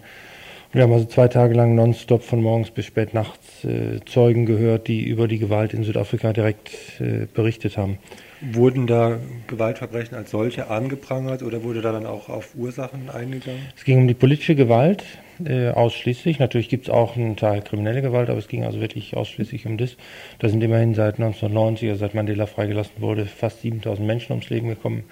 [0.72, 4.88] Wir haben also zwei Tage lang nonstop von morgens bis spät nachts äh, Zeugen gehört,
[4.88, 7.98] die über die Gewalt in Südafrika direkt äh, berichtet haben.
[8.42, 13.62] Wurden da Gewaltverbrechen als solche angeprangert oder wurde da dann auch auf Ursachen eingegangen?
[13.76, 15.04] Es ging um die politische Gewalt
[15.44, 16.38] äh, ausschließlich.
[16.38, 19.78] Natürlich gibt es auch einen Teil kriminelle Gewalt, aber es ging also wirklich ausschließlich um
[19.78, 19.98] das.
[20.38, 24.70] Da sind immerhin seit 1990, also seit Mandela freigelassen wurde, fast 7000 Menschen ums Leben
[24.70, 25.06] gekommen.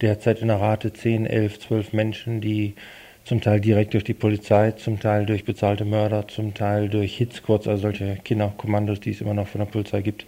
[0.00, 2.74] Derzeit in der Rate 10, 11, 12 Menschen, die
[3.24, 7.68] zum Teil direkt durch die Polizei, zum Teil durch bezahlte Mörder, zum Teil durch Hitsquads,
[7.68, 10.26] also solche Kinderkommandos, die es immer noch von der Polizei gibt,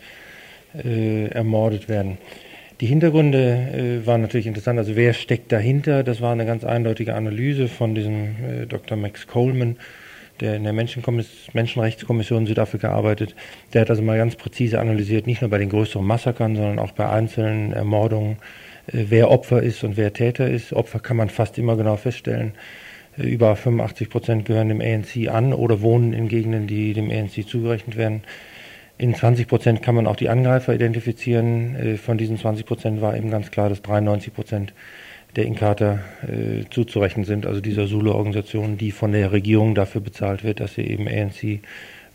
[0.74, 2.18] äh, ermordet werden.
[2.80, 4.78] Die Hintergründe äh, waren natürlich interessant.
[4.78, 6.02] Also wer steckt dahinter?
[6.02, 8.96] Das war eine ganz eindeutige Analyse von diesem äh, Dr.
[8.96, 9.76] Max Coleman,
[10.40, 13.36] der in der Menschenrechtskommission Südafrika arbeitet.
[13.72, 16.90] Der hat also mal ganz präzise analysiert, nicht nur bei den größeren Massakern, sondern auch
[16.92, 18.38] bei einzelnen Ermordungen,
[18.88, 20.72] äh, wer Opfer ist und wer Täter ist.
[20.72, 22.54] Opfer kann man fast immer genau feststellen.
[23.16, 27.96] Über 85 Prozent gehören dem ANC an oder wohnen in Gegenden, die dem ANC zugerechnet
[27.96, 28.22] werden.
[28.96, 31.74] In 20 Prozent kann man auch die Angreifer identifizieren.
[31.76, 34.72] Äh, von diesen 20 Prozent war eben ganz klar, dass 93 Prozent
[35.36, 40.60] der Inkatha äh, zuzurechnen sind, also dieser Sule-Organisation, die von der Regierung dafür bezahlt wird,
[40.60, 41.60] dass sie eben ANC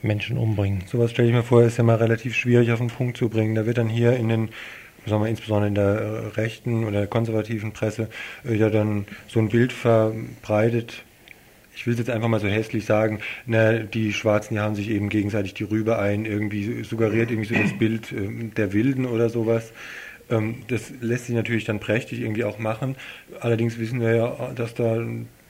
[0.02, 0.84] Menschen umbringen.
[0.88, 3.56] Sowas stelle ich mir vor, ist ja mal relativ schwierig auf den Punkt zu bringen.
[3.56, 4.50] Da wird dann hier in den
[5.06, 8.10] sagen wir, insbesondere in der äh, rechten oder der konservativen Presse
[8.46, 11.04] äh, ja dann so ein Bild verbreitet,
[11.80, 14.90] ich will es jetzt einfach mal so hässlich sagen, na, die Schwarzen, die haben sich
[14.90, 19.30] eben gegenseitig die Rübe ein, irgendwie suggeriert irgendwie so das Bild äh, der Wilden oder
[19.30, 19.72] sowas.
[20.30, 22.96] Ähm, das lässt sich natürlich dann prächtig irgendwie auch machen.
[23.40, 25.02] Allerdings wissen wir ja, dass da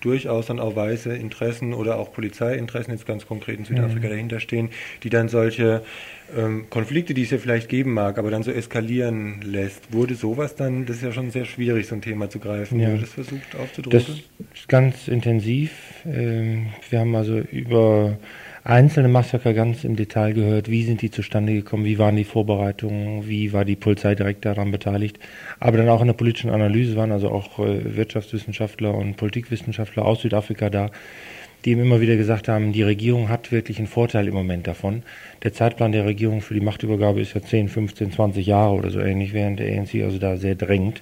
[0.02, 4.12] durchaus dann auch weiße Interessen oder auch Polizeiinteressen jetzt ganz konkret in Südafrika mhm.
[4.12, 4.70] dahinter stehen,
[5.04, 5.84] die dann solche
[6.38, 9.92] ähm, Konflikte, die es ja vielleicht geben mag, aber dann so eskalieren lässt.
[9.94, 12.80] Wurde sowas dann, das ist ja schon sehr schwierig, so ein Thema zu greifen.
[12.80, 12.90] Ja.
[12.90, 14.00] Wurde das versucht aufzudrücken?
[14.00, 14.10] Das
[14.56, 15.72] ist ganz intensiv.
[16.06, 18.18] Ähm, wir haben also über
[18.70, 23.28] einzelne Massaker ganz im Detail gehört, wie sind die zustande gekommen, wie waren die Vorbereitungen,
[23.28, 25.18] wie war die Polizei direkt daran beteiligt.
[25.60, 30.22] Aber dann auch in der politischen Analyse waren also auch äh, Wirtschaftswissenschaftler und Politikwissenschaftler aus
[30.22, 30.92] Südafrika da,
[31.66, 35.02] die ihm immer wieder gesagt haben, die Regierung hat wirklich einen Vorteil im Moment davon.
[35.44, 39.00] Der Zeitplan der Regierung für die Machtübergabe ist ja 10, 15, 20 Jahre oder so
[39.00, 41.02] ähnlich, während der ANC also da sehr drängt.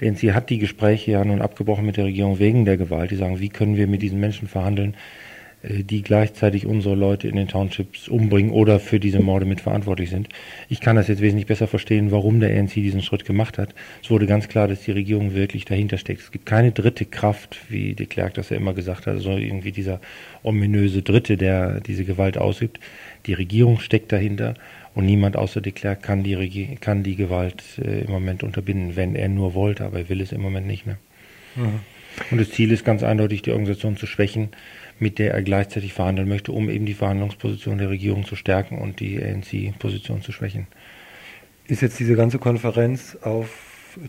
[0.00, 3.10] Der ANC hat die Gespräche ja nun abgebrochen mit der Regierung wegen der Gewalt.
[3.10, 4.94] Die sagen, wie können wir mit diesen Menschen verhandeln,
[5.62, 10.28] die gleichzeitig unsere Leute in den Townships umbringen oder für diese Morde mitverantwortlich sind.
[10.68, 13.74] Ich kann das jetzt wesentlich besser verstehen, warum der ANC diesen Schritt gemacht hat.
[14.02, 16.20] Es wurde ganz klar, dass die Regierung wirklich dahinter steckt.
[16.20, 19.70] Es gibt keine dritte Kraft, wie de Klerk das ja immer gesagt hat, also irgendwie
[19.70, 20.00] dieser
[20.42, 22.80] ominöse Dritte, der diese Gewalt ausübt.
[23.26, 24.54] Die Regierung steckt dahinter
[24.94, 29.14] und niemand außer de Klerk kann die, kann die Gewalt äh, im Moment unterbinden, wenn
[29.14, 30.98] er nur wollte, aber er will es im Moment nicht mehr.
[31.54, 31.80] Mhm.
[32.30, 34.50] Und das Ziel ist ganz eindeutig, die Organisation zu schwächen,
[35.02, 39.00] mit der er gleichzeitig verhandeln möchte, um eben die Verhandlungsposition der Regierung zu stärken und
[39.00, 40.68] die ANC-Position zu schwächen.
[41.66, 43.48] Ist jetzt diese ganze Konferenz auf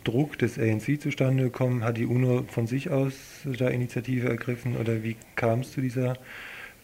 [0.04, 1.84] Druck des ANC zustande gekommen?
[1.84, 3.14] Hat die UNO von sich aus
[3.58, 6.18] da Initiative ergriffen oder wie kam es zu dieser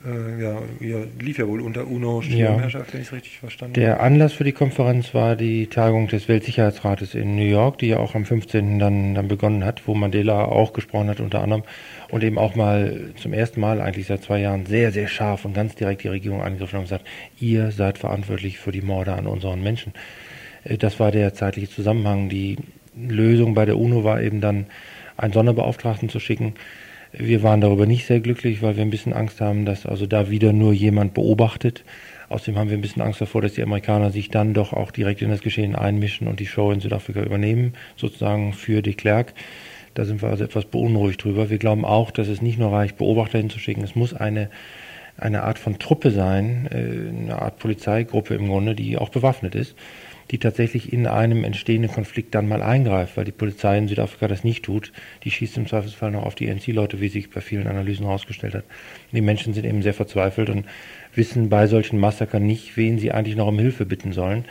[0.06, 2.94] äh, ja, ja, lief ja wohl unter UNO-Schirmherrschaft, ja.
[2.94, 3.82] wenn ich es richtig verstanden habe.
[3.82, 7.98] Der Anlass für die Konferenz war die Tagung des Weltsicherheitsrates in New York, die ja
[7.98, 8.80] auch am 15.
[8.80, 11.64] dann, dann begonnen hat, wo Mandela auch gesprochen hat unter anderem
[12.12, 15.54] und eben auch mal zum ersten Mal eigentlich seit zwei Jahren sehr, sehr scharf und
[15.54, 17.06] ganz direkt die Regierung angegriffen und gesagt,
[17.40, 19.94] ihr seid verantwortlich für die Morde an unseren Menschen.
[20.64, 22.30] Äh, das war der zeitliche Zusammenhang.
[22.30, 22.58] Die
[22.96, 24.66] Lösung bei der UNO war eben dann,
[25.18, 26.54] einen Sonderbeauftragten zu schicken,
[27.12, 30.30] wir waren darüber nicht sehr glücklich, weil wir ein bisschen Angst haben, dass also da
[30.30, 31.84] wieder nur jemand beobachtet.
[32.30, 35.24] Außerdem haben wir ein bisschen Angst davor, dass die Amerikaner sich dann doch auch direkt
[35.24, 39.34] in das Geschehen einmischen und die Show in Südafrika übernehmen, sozusagen für de Klerk.
[39.94, 41.50] Da sind wir also etwas beunruhigt drüber.
[41.50, 43.84] Wir glauben auch, dass es nicht nur reicht, Beobachter hinzuschicken.
[43.84, 44.50] Es muss eine,
[45.18, 49.76] eine Art von Truppe sein, äh, eine Art Polizeigruppe im Grunde, die auch bewaffnet ist
[50.32, 54.44] die tatsächlich in einem entstehenden Konflikt dann mal eingreift, weil die Polizei in Südafrika das
[54.44, 54.92] nicht tut.
[55.24, 58.64] Die schießt im Zweifelsfall noch auf die NC-Leute, wie sich bei vielen Analysen herausgestellt hat.
[59.12, 60.66] Die Menschen sind eben sehr verzweifelt und
[61.16, 64.46] wissen bei solchen Massakern nicht, wen sie eigentlich noch um Hilfe bitten sollen.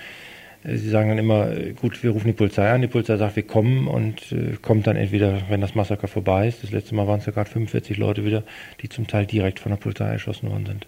[0.77, 1.51] Sie sagen dann immer,
[1.81, 4.97] gut, wir rufen die Polizei an, die Polizei sagt, wir kommen und äh, kommt dann
[4.97, 8.25] entweder, wenn das Massaker vorbei ist, das letzte Mal waren es ja gerade 45 Leute
[8.25, 8.43] wieder,
[8.83, 10.87] die zum Teil direkt von der Polizei erschossen worden sind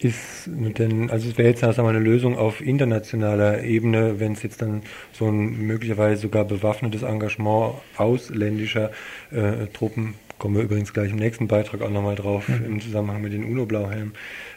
[0.00, 4.42] ist denn, also es wäre jetzt erst einmal eine Lösung auf internationaler Ebene, wenn es
[4.42, 4.82] jetzt dann
[5.12, 8.90] so ein möglicherweise sogar bewaffnetes Engagement ausländischer
[9.32, 12.64] äh, Truppen, kommen wir übrigens gleich im nächsten Beitrag auch nochmal drauf, mhm.
[12.64, 14.12] im Zusammenhang mit den UNO-Blauhelmen,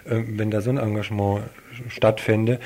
[0.05, 1.43] äh, wenn da so ein Engagement
[1.87, 2.59] stattfände,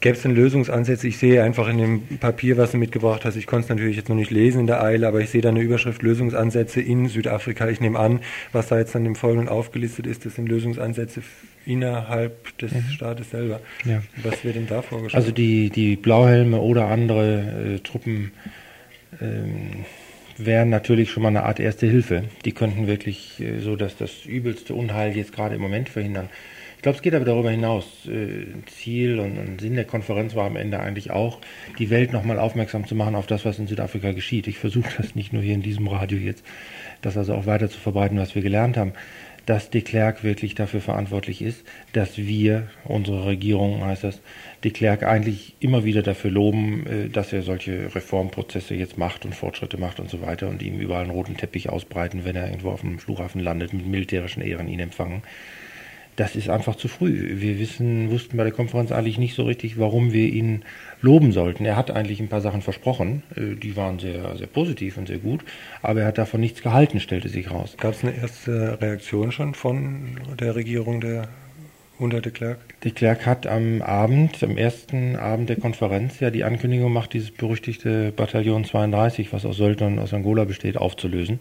[0.00, 1.08] Gäbe es denn Lösungsansätze?
[1.08, 4.08] Ich sehe einfach in dem Papier, was du mitgebracht hast, ich konnte es natürlich jetzt
[4.08, 7.68] noch nicht lesen in der Eile, aber ich sehe da eine Überschrift Lösungsansätze in Südafrika.
[7.68, 8.20] Ich nehme an,
[8.52, 11.22] was da jetzt dann im Folgenden aufgelistet ist, das sind Lösungsansätze
[11.64, 12.84] innerhalb des mhm.
[12.90, 13.60] Staates selber.
[13.84, 14.02] Ja.
[14.22, 15.22] Was wird denn da vorgeschlagen?
[15.22, 18.32] Also die, die Blauhelme oder andere äh, Truppen
[19.20, 19.84] ähm,
[20.38, 22.24] wären natürlich schon mal eine Art erste Hilfe.
[22.44, 26.28] Die könnten wirklich äh, so, dass das übelste Unheil jetzt gerade im Moment verhindern.
[26.86, 27.84] Ich glaube, es geht aber darüber hinaus.
[28.06, 31.40] Äh, Ziel und, und, Sinn der Konferenz war am Ende eigentlich auch,
[31.80, 34.46] die Welt nochmal aufmerksam zu machen auf das, was in Südafrika geschieht.
[34.46, 36.44] Ich versuche das nicht nur hier in diesem Radio jetzt,
[37.02, 38.92] das also auch weiter zu verbreiten, was wir gelernt haben
[39.46, 44.20] dass de Klerk wirklich dafür verantwortlich ist, dass wir, unsere Regierung heißt das,
[44.64, 49.34] de Klerk eigentlich immer wieder dafür loben, äh, dass er solche Reformprozesse jetzt macht und
[49.34, 52.70] Fortschritte macht und so weiter und ihm überall einen roten Teppich ausbreiten, wenn er irgendwo
[52.70, 55.22] auf dem Flughafen landet, mit militärischen Ehren ihn empfangen
[56.16, 57.40] das ist einfach zu früh.
[57.40, 60.64] Wir wissen, wussten bei der Konferenz eigentlich nicht so richtig, warum wir ihn
[61.02, 61.64] loben sollten.
[61.64, 65.18] Er hat eigentlich ein paar Sachen versprochen, äh, die waren sehr, sehr positiv und sehr
[65.18, 65.44] gut,
[65.82, 67.76] aber er hat davon nichts gehalten, stellte sich raus.
[67.78, 71.28] Gab es eine erste Reaktion schon von der Regierung der
[71.98, 72.58] unter de Klerk?
[72.82, 77.30] De Klerk hat am Abend, am ersten Abend der Konferenz, ja die Ankündigung gemacht, dieses
[77.30, 81.40] berüchtigte Bataillon 32, was aus Söldnern aus Angola besteht, aufzulösen.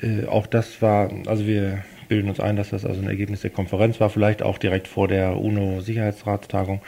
[0.00, 3.50] Äh, auch das war, also wir bilden uns ein, dass das also ein Ergebnis der
[3.50, 6.82] Konferenz war, vielleicht auch direkt vor der UNO-Sicherheitsratstagung.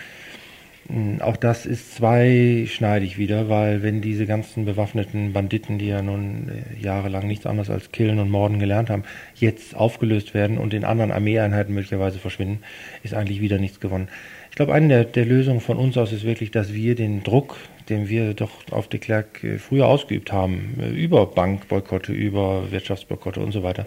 [0.88, 6.50] Hm, auch das ist zweischneidig wieder, weil wenn diese ganzen bewaffneten Banditen, die ja nun
[6.50, 9.04] äh, jahrelang nichts anderes als killen und morden gelernt haben,
[9.36, 12.60] jetzt aufgelöst werden und in anderen Armeeeinheiten möglicherweise verschwinden,
[13.02, 14.08] ist eigentlich wieder nichts gewonnen.
[14.50, 17.56] Ich glaube, eine der, der Lösungen von uns aus ist wirklich, dass wir den Druck,
[17.88, 23.40] den wir doch auf de Klerk äh, früher ausgeübt haben, äh, über Bankboykotte, über Wirtschaftsboykotte
[23.40, 23.86] und so weiter,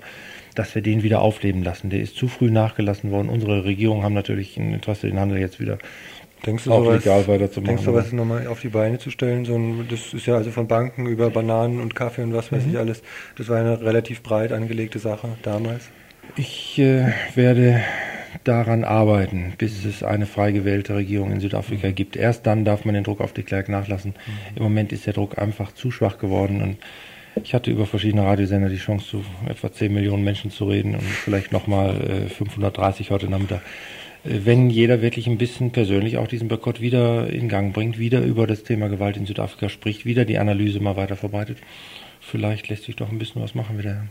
[0.55, 1.89] dass wir den wieder aufleben lassen.
[1.89, 3.29] Der ist zu früh nachgelassen worden.
[3.29, 5.77] Unsere Regierungen haben natürlich ein Interesse, den Handel jetzt wieder
[6.45, 7.75] denkst du, auch sowas, legal weiterzumachen.
[7.75, 9.45] Denkst du, was nochmal auf die Beine zu stellen?
[9.45, 12.65] So ein, das ist ja also von Banken über Bananen und Kaffee und was weiß
[12.65, 12.71] mhm.
[12.71, 13.01] ich alles.
[13.37, 15.89] Das war eine relativ breit angelegte Sache damals.
[16.35, 17.81] Ich äh, werde
[18.43, 21.95] daran arbeiten, bis es eine frei gewählte Regierung in Südafrika mhm.
[21.95, 22.15] gibt.
[22.15, 24.11] Erst dann darf man den Druck auf die Klerk nachlassen.
[24.11, 24.57] Mhm.
[24.57, 26.77] Im Moment ist der Druck einfach zu schwach geworden und
[27.43, 31.03] ich hatte über verschiedene Radiosender die Chance, zu etwa 10 Millionen Menschen zu reden und
[31.03, 33.61] vielleicht nochmal äh, 530 heute Nachmittag.
[34.23, 38.21] Äh, wenn jeder wirklich ein bisschen persönlich auch diesen Boykott wieder in Gang bringt, wieder
[38.21, 41.57] über das Thema Gewalt in Südafrika spricht, wieder die Analyse mal weiter verbreitet,
[42.21, 44.05] vielleicht lässt sich doch ein bisschen was machen wieder.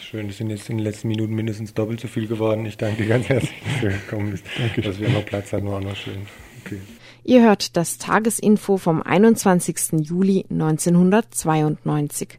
[0.00, 2.64] Schön, das sind jetzt in den letzten Minuten mindestens doppelt so viel geworden.
[2.64, 4.44] Ich danke dir ganz herzlich, dass du gekommen bist.
[4.56, 4.82] Danke.
[4.82, 6.18] Dass wir noch Platz hatten, war auch noch schön.
[6.64, 6.78] Okay.
[7.24, 10.06] Ihr hört das Tagesinfo vom 21.
[10.08, 12.38] Juli 1992.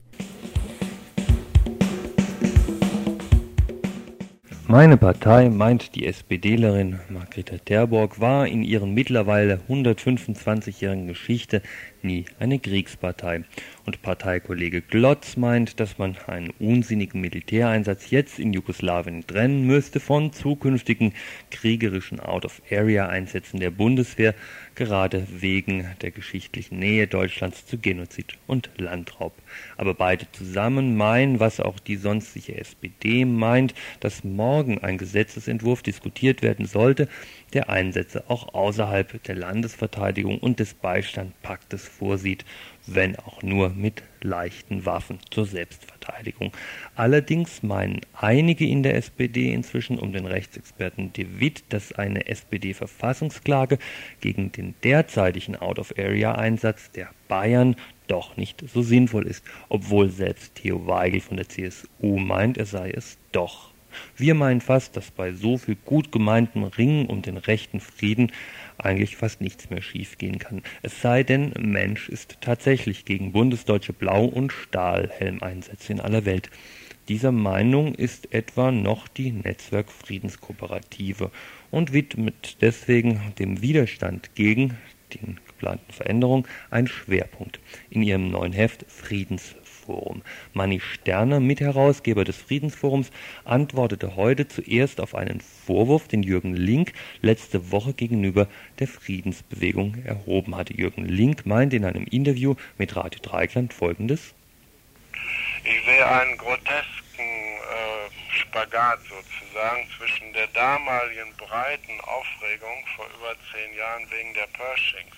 [4.69, 11.61] Meine Partei, meint die SPDlerin Margrethe Terborg, war in ihren mittlerweile 125-jährigen Geschichte
[12.03, 13.43] nie eine Kriegspartei.
[13.85, 20.33] Und Parteikollege Glotz meint, dass man einen unsinnigen Militäreinsatz jetzt in Jugoslawien trennen müsste von
[20.33, 21.13] zukünftigen
[21.51, 24.35] kriegerischen Out-of-Area-Einsätzen der Bundeswehr,
[24.75, 29.33] gerade wegen der geschichtlichen Nähe Deutschlands zu Genozid und Landraub.
[29.77, 36.41] Aber beide zusammen meinen, was auch die sonstige SPD meint, dass morgen ein Gesetzesentwurf diskutiert
[36.41, 37.07] werden sollte,
[37.53, 42.45] der Einsätze auch außerhalb der Landesverteidigung und des Beistandpaktes vorsieht,
[42.85, 46.51] wenn auch nur mit leichten Waffen zur Selbstverteidigung.
[46.95, 53.77] Allerdings meinen einige in der SPD inzwischen um den Rechtsexperten De Witt, dass eine SPD-Verfassungsklage
[54.21, 57.75] gegen den derzeitigen Out-of-Area-Einsatz der Bayern
[58.07, 62.91] doch nicht so sinnvoll ist, obwohl selbst Theo Weigel von der CSU meint, er sei
[62.91, 63.71] es doch.
[64.15, 68.31] Wir meinen fast, dass bei so viel gut gemeintem Ringen um den rechten Frieden
[68.77, 70.61] eigentlich fast nichts mehr schiefgehen kann.
[70.81, 76.49] Es sei denn, Mensch ist tatsächlich gegen bundesdeutsche Blau- und Stahlhelmeinsätze in aller Welt.
[77.07, 81.31] Dieser Meinung ist etwa noch die Netzwerk Friedenskooperative
[81.71, 84.77] und widmet deswegen dem Widerstand gegen
[85.13, 89.55] den geplanten Veränderungen ein Schwerpunkt in ihrem neuen Heft Friedens
[89.87, 90.21] Friedensforum.
[90.53, 93.11] Manni Sterner, Mitherausgeber des Friedensforums,
[93.45, 98.47] antwortete heute zuerst auf einen Vorwurf, den Jürgen Link letzte Woche gegenüber
[98.79, 100.73] der Friedensbewegung erhoben hatte.
[100.73, 104.33] Jürgen Link meinte in einem Interview mit Radio Dreikland folgendes.
[105.63, 113.75] Ich sehe einen grotesken äh, Spagat sozusagen zwischen der damaligen breiten Aufregung vor über zehn
[113.77, 115.15] Jahren wegen der Pershings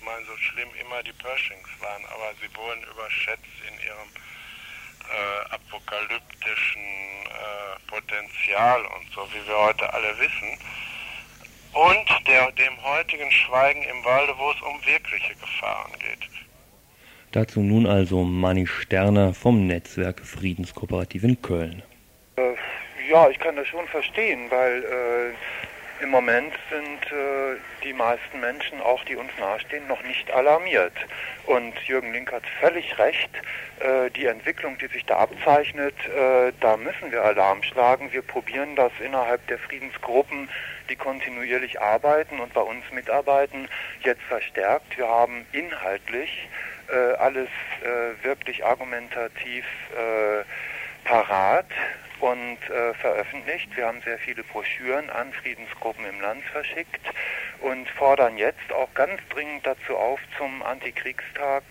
[0.00, 4.08] ich meine, so schlimm immer die Pershings waren, aber sie wurden überschätzt in ihrem
[5.12, 10.58] äh, apokalyptischen äh, Potenzial und so, wie wir heute alle wissen.
[11.72, 16.28] und der, dem heutigen Schweigen im Walde, wo es um wirkliche Gefahren geht.
[17.32, 21.82] Dazu nun also Manni Sterner vom Netzwerk Friedenskooperativ in Köln.
[22.36, 22.54] Äh,
[23.08, 25.34] ja, ich kann das schon verstehen, weil äh,
[26.00, 30.94] im Moment sind äh, die meisten Menschen, auch die uns nahestehen, noch nicht alarmiert.
[31.46, 33.30] Und Jürgen Link hat völlig recht.
[33.80, 38.12] Äh, die Entwicklung, die sich da abzeichnet, äh, da müssen wir Alarm schlagen.
[38.12, 40.48] Wir probieren das innerhalb der Friedensgruppen,
[40.88, 43.68] die kontinuierlich arbeiten und bei uns mitarbeiten,
[44.02, 44.96] jetzt verstärkt.
[44.96, 46.48] Wir haben inhaltlich
[46.88, 47.48] äh, alles
[47.82, 50.44] äh, wirklich argumentativ äh,
[51.04, 51.66] parat
[52.20, 53.74] und äh, veröffentlicht.
[53.76, 57.00] Wir haben sehr viele Broschüren an Friedensgruppen im Land verschickt
[57.60, 61.62] und fordern jetzt auch ganz dringend dazu auf, zum Antikriegstag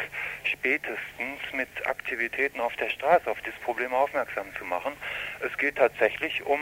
[0.43, 4.93] spätestens mit Aktivitäten auf der Straße auf das Problem aufmerksam zu machen.
[5.39, 6.59] Es geht tatsächlich um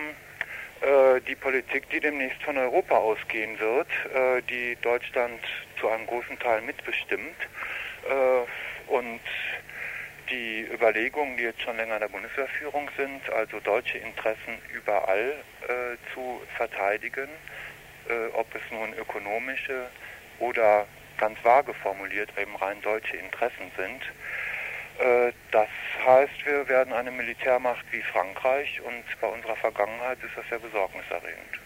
[0.81, 5.41] äh, die Politik, die demnächst von Europa ausgehen wird, äh, die Deutschland
[5.79, 7.37] zu einem großen Teil mitbestimmt.
[8.09, 9.19] Äh, und
[10.29, 15.33] die Überlegungen, die jetzt schon länger in der Bundeswehrführung sind, also deutsche Interessen überall
[15.67, 17.29] äh, zu verteidigen,
[18.09, 19.89] äh, ob es nun ökonomische
[20.39, 24.01] oder ganz vage formuliert eben rein deutsche Interessen sind.
[24.99, 25.69] Äh, das
[26.05, 31.59] heißt, wir werden eine Militärmacht wie Frankreich und bei unserer Vergangenheit ist das sehr besorgniserregend.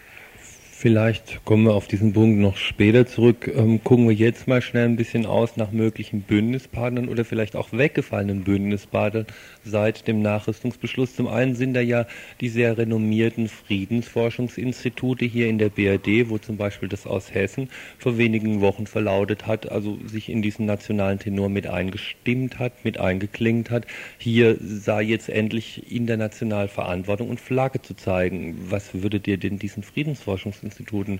[0.81, 3.47] Vielleicht kommen wir auf diesen Punkt noch später zurück.
[3.55, 7.71] Ähm, gucken wir jetzt mal schnell ein bisschen aus nach möglichen Bündnispartnern oder vielleicht auch
[7.71, 9.27] weggefallenen Bündnispartnern
[9.63, 11.15] seit dem Nachrüstungsbeschluss.
[11.15, 12.07] Zum einen sind da ja
[12.39, 17.69] die sehr renommierten Friedensforschungsinstitute hier in der BRD, wo zum Beispiel das aus Hessen
[17.99, 22.99] vor wenigen Wochen verlautet hat, also sich in diesen nationalen Tenor mit eingestimmt hat, mit
[22.99, 23.85] eingeklingt hat,
[24.17, 28.57] hier sei jetzt endlich international Verantwortung und Flagge zu zeigen.
[28.67, 31.19] Was würdet ihr denn diesen Friedensforschungsinstituten Instituten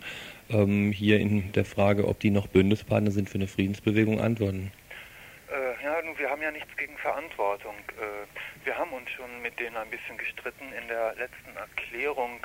[0.50, 4.72] ähm, hier in der Frage, ob die noch Bündnispartner sind für eine Friedensbewegung, antworten?
[5.50, 7.76] Äh, ja, wir haben ja nichts gegen Verantwortung.
[8.00, 10.72] Äh, wir haben uns schon mit denen ein bisschen gestritten.
[10.80, 12.40] In der letzten Erklärung,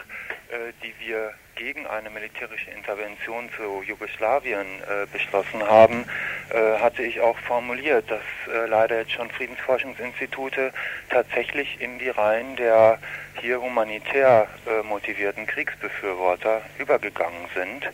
[0.51, 6.05] äh, die wir gegen eine militärische Intervention zu Jugoslawien äh, beschlossen haben,
[6.51, 10.73] äh, hatte ich auch formuliert, dass äh, leider jetzt schon Friedensforschungsinstitute
[11.11, 12.99] tatsächlich in die Reihen der
[13.41, 14.49] hier humanitär
[14.85, 17.85] motivierten Kriegsbefürworter übergegangen sind.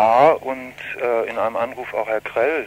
[0.00, 0.72] Bar und
[1.28, 2.66] in einem Anruf auch Herr Krell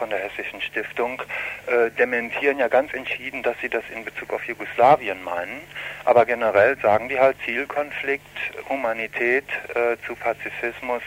[0.00, 1.22] von der Hessischen Stiftung
[1.66, 5.60] äh, dementieren ja ganz entschieden, dass sie das in Bezug auf Jugoslawien meinen.
[6.06, 8.24] Aber generell sagen die halt Zielkonflikt,
[8.68, 9.44] Humanität
[9.74, 11.02] äh, zu Pazifismus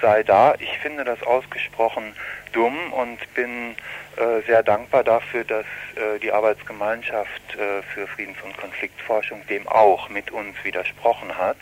[0.00, 0.54] sei da.
[0.58, 2.14] Ich finde das ausgesprochen
[2.52, 3.76] dumm und bin
[4.16, 10.08] äh, sehr dankbar dafür, dass äh, die Arbeitsgemeinschaft äh, für Friedens- und Konfliktforschung dem auch
[10.08, 11.58] mit uns widersprochen hat.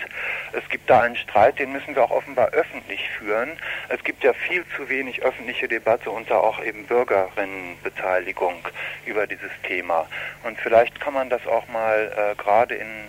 [0.53, 3.51] Es gibt da einen Streit, den müssen wir auch offenbar öffentlich führen.
[3.91, 8.66] Es gibt ja viel zu wenig öffentliche Debatte unter auch eben Bürgerinnenbeteiligung
[9.05, 10.09] über dieses Thema.
[10.45, 13.05] Und vielleicht kann man das auch mal gerade in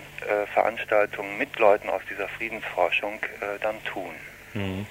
[0.53, 3.19] Veranstaltungen mit Leuten aus dieser Friedensforschung
[3.61, 4.13] dann tun.
[4.53, 4.85] Mhm.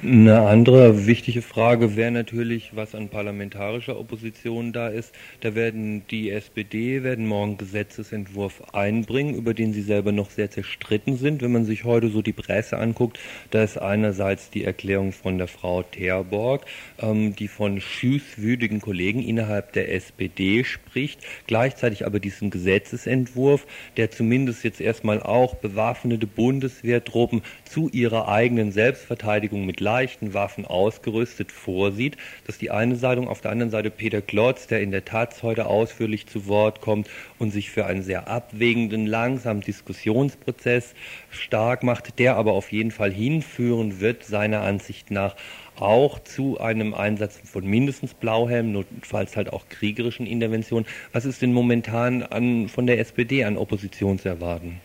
[0.00, 5.14] Eine andere wichtige Frage wäre natürlich, was an parlamentarischer Opposition da ist.
[5.40, 11.18] Da werden die SPD werden morgen Gesetzesentwurf einbringen, über den sie selber noch sehr zerstritten
[11.18, 11.42] sind.
[11.42, 13.20] Wenn man sich heute so die Presse anguckt,
[13.50, 16.64] da ist einerseits die Erklärung von der Frau Terborg,
[16.98, 23.66] ähm, die von schüßwütigen Kollegen innerhalb der SPD spricht, gleichzeitig aber diesen Gesetzesentwurf,
[23.98, 31.52] der zumindest jetzt erstmal auch bewaffnete Bundeswehrtruppen zu ihrer eigenen Selbstverteidigung mit leichten Waffen ausgerüstet
[31.52, 32.16] vorsieht.
[32.46, 33.20] Das ist die eine Seite.
[33.22, 37.10] Auf der anderen Seite Peter Klotz, der in der Tat heute ausführlich zu Wort kommt
[37.38, 40.94] und sich für einen sehr abwägenden, langsamen Diskussionsprozess
[41.30, 45.36] stark macht, der aber auf jeden Fall hinführen wird, seiner Ansicht nach,
[45.76, 50.86] auch zu einem Einsatz von mindestens Blauhelm, notfalls halt auch kriegerischen Interventionen.
[51.12, 54.80] Was ist denn momentan an, von der SPD an Opposition zu erwarten?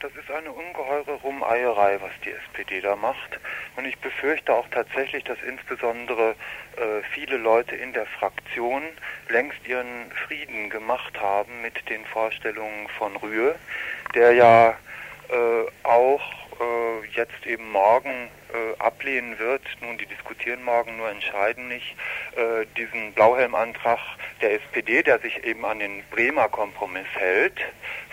[0.00, 3.40] Das ist eine ungeheure Rumeierei, was die SPD da macht.
[3.76, 6.30] Und ich befürchte auch tatsächlich, dass insbesondere
[6.76, 8.82] äh, viele Leute in der Fraktion
[9.30, 13.54] längst ihren Frieden gemacht haben mit den Vorstellungen von Rühe,
[14.14, 14.76] der ja
[15.30, 21.68] äh, auch äh, jetzt eben morgen äh, ablehnen wird, nun die diskutieren morgen, nur entscheiden
[21.68, 21.96] nicht,
[22.36, 23.98] äh, diesen Blauhelm-Antrag
[24.42, 27.60] der SPD, der sich eben an den Bremer Kompromiss hält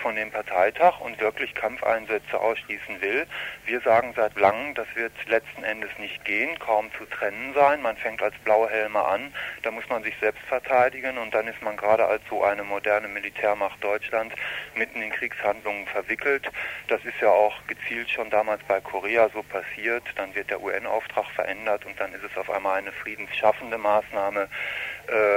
[0.04, 3.26] von dem Parteitag und wirklich Kampfeinsätze ausschließen will.
[3.66, 7.82] Wir sagen seit langem, das wird letzten Endes nicht gehen, kaum zu trennen sein.
[7.82, 11.78] Man fängt als Blauhelme an, da muss man sich selbst verteidigen und dann ist man
[11.78, 14.34] gerade als so eine moderne Militärmacht Deutschland
[14.76, 16.52] mitten in Kriegshandlungen verwickelt.
[16.90, 20.04] Das ist ja auch gezielt schon damals bei Korea so passiert.
[20.18, 24.50] Dann wird der UN-Auftrag verändert und dann ist es auf einmal eine friedensschaffende Maßnahme,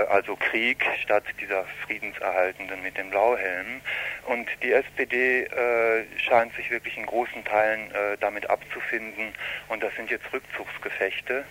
[0.08, 3.80] also Krieg statt dieser friedenserhaltenden mit den Blauhelmen.
[4.26, 9.32] Und die SPD äh, scheint sich wirklich in großen Teilen äh, damit abzufinden
[9.68, 11.44] und das sind jetzt Rückzugsgefechte.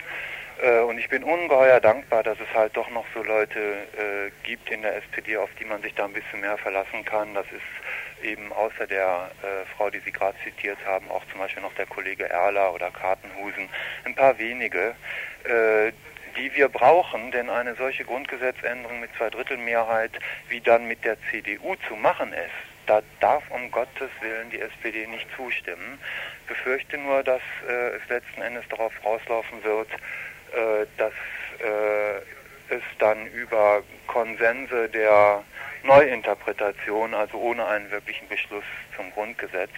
[0.61, 4.69] Äh, und ich bin ungeheuer dankbar, dass es halt doch noch so Leute äh, gibt
[4.69, 7.33] in der SPD, auf die man sich da ein bisschen mehr verlassen kann.
[7.33, 11.61] Das ist eben außer der äh, Frau, die Sie gerade zitiert haben, auch zum Beispiel
[11.61, 13.69] noch der Kollege Erler oder Kartenhusen,
[14.05, 14.95] ein paar wenige,
[15.43, 15.91] äh,
[16.37, 20.11] die wir brauchen, denn eine solche Grundgesetzänderung mit Zweidrittelmehrheit,
[20.49, 22.51] wie dann mit der CDU zu machen ist,
[22.87, 25.99] da darf um Gottes Willen die SPD nicht zustimmen.
[26.41, 31.13] Ich befürchte nur, dass äh, es letzten Endes darauf rauslaufen wird, äh, dass
[31.59, 35.43] äh, es dann über Konsense der
[35.83, 38.63] Neuinterpretation, also ohne einen wirklichen Beschluss
[38.95, 39.71] zum Grundgesetz,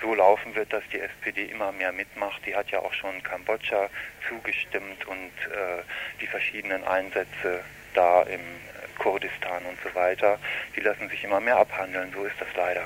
[0.00, 2.44] so laufen wird, dass die SPD immer mehr mitmacht.
[2.46, 3.88] Die hat ja auch schon Kambodscha
[4.28, 5.82] zugestimmt und äh,
[6.20, 8.40] die verschiedenen Einsätze da im
[8.98, 10.38] Kurdistan und so weiter,
[10.74, 12.12] die lassen sich immer mehr abhandeln.
[12.12, 12.84] So ist das leider.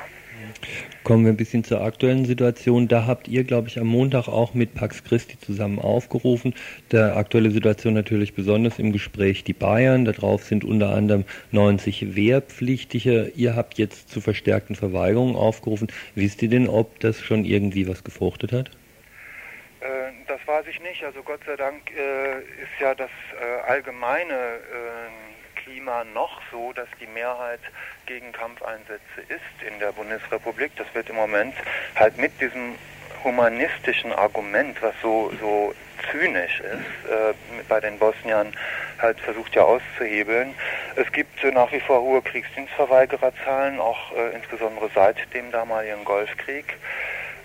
[1.03, 2.87] Kommen wir ein bisschen zur aktuellen Situation.
[2.87, 6.55] Da habt ihr, glaube ich, am Montag auch mit Pax Christi zusammen aufgerufen.
[6.93, 10.05] Der aktuelle Situation natürlich besonders im Gespräch die Bayern.
[10.05, 13.33] Darauf sind unter anderem 90 Wehrpflichtige.
[13.35, 15.89] Ihr habt jetzt zu verstärkten Verweigerungen aufgerufen.
[16.14, 18.70] Wisst ihr denn, ob das schon irgendwie was gefruchtet hat?
[19.81, 21.03] Äh, das weiß ich nicht.
[21.03, 23.11] Also Gott sei Dank äh, ist ja das
[23.41, 25.30] äh, allgemeine äh,
[25.70, 27.60] Klima noch so, dass die Mehrheit
[28.06, 30.72] gegen Kampfeinsätze ist in der Bundesrepublik.
[30.76, 31.54] Das wird im Moment
[31.94, 32.74] halt mit diesem
[33.22, 35.72] humanistischen Argument, was so, so
[36.10, 37.34] zynisch ist, äh,
[37.68, 38.52] bei den Bosniern
[38.98, 40.54] halt versucht ja auszuhebeln.
[40.96, 46.78] Es gibt äh, nach wie vor hohe Kriegsdienstverweigererzahlen, auch äh, insbesondere seit dem damaligen Golfkrieg.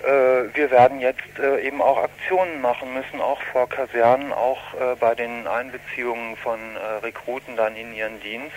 [0.04, 4.96] Äh, wir werden jetzt äh, eben auch Aktionen machen müssen, auch vor Kasernen, auch äh,
[5.00, 6.60] bei den Einbeziehungen von
[7.02, 8.54] Rekruten dann in ihren Dienst.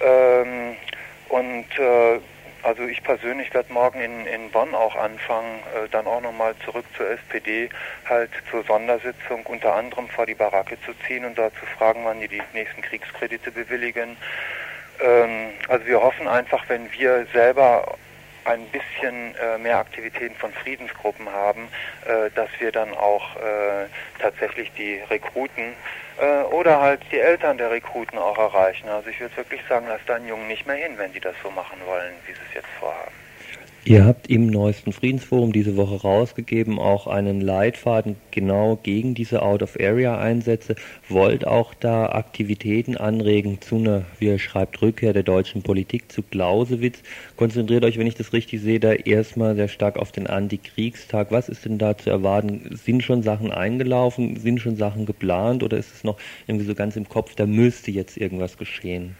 [0.00, 0.76] Ähm,
[1.28, 1.66] und
[2.62, 7.10] also ich persönlich werde morgen in, in Bonn auch anfangen, dann auch nochmal zurück zur
[7.10, 7.68] SPD,
[8.08, 12.20] halt zur Sondersitzung unter anderem vor die Baracke zu ziehen und da zu fragen, wann
[12.20, 14.16] die die nächsten Kriegskredite bewilligen.
[15.02, 17.96] Ähm, also wir hoffen einfach, wenn wir selber
[18.44, 21.68] ein bisschen äh, mehr Aktivitäten von Friedensgruppen haben,
[22.06, 23.86] äh, dass wir dann auch äh,
[24.18, 25.74] tatsächlich die Rekruten
[26.20, 28.88] äh, oder halt die Eltern der Rekruten auch erreichen.
[28.88, 31.50] Also ich würde wirklich sagen, lasst deinen Jungen nicht mehr hin, wenn die das so
[31.50, 33.23] machen wollen, wie sie es jetzt vorhaben.
[33.86, 40.76] Ihr habt im neuesten Friedensforum diese Woche rausgegeben auch einen Leitfaden genau gegen diese Out-of-Area-Einsätze,
[41.10, 46.22] wollt auch da Aktivitäten anregen zu einer, wie ihr schreibt, Rückkehr der deutschen Politik zu
[46.22, 47.02] Clausewitz.
[47.36, 51.30] Konzentriert euch, wenn ich das richtig sehe, da erstmal sehr stark auf den Antikriegstag.
[51.30, 52.74] Was ist denn da zu erwarten?
[52.82, 54.36] Sind schon Sachen eingelaufen?
[54.36, 55.62] Sind schon Sachen geplant?
[55.62, 56.16] Oder ist es noch
[56.46, 59.16] irgendwie so ganz im Kopf, da müsste jetzt irgendwas geschehen?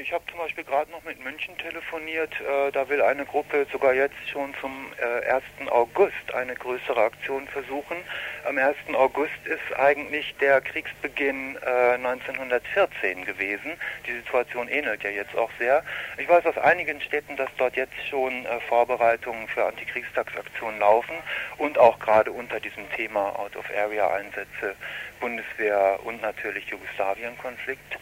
[0.00, 2.32] Ich habe zum Beispiel gerade noch mit München telefoniert.
[2.40, 5.70] Äh, da will eine Gruppe sogar jetzt schon zum äh, 1.
[5.70, 7.96] August eine größere Aktion versuchen.
[8.44, 8.76] Am 1.
[8.94, 13.72] August ist eigentlich der Kriegsbeginn äh, 1914 gewesen.
[14.06, 15.84] Die Situation ähnelt ja jetzt auch sehr.
[16.18, 21.16] Ich weiß aus einigen Städten, dass dort jetzt schon äh, Vorbereitungen für Antikriegstagsaktionen laufen
[21.58, 24.76] und auch gerade unter diesem Thema Out-of-Area-Einsätze,
[25.20, 27.98] Bundeswehr und natürlich Jugoslawien-Konflikt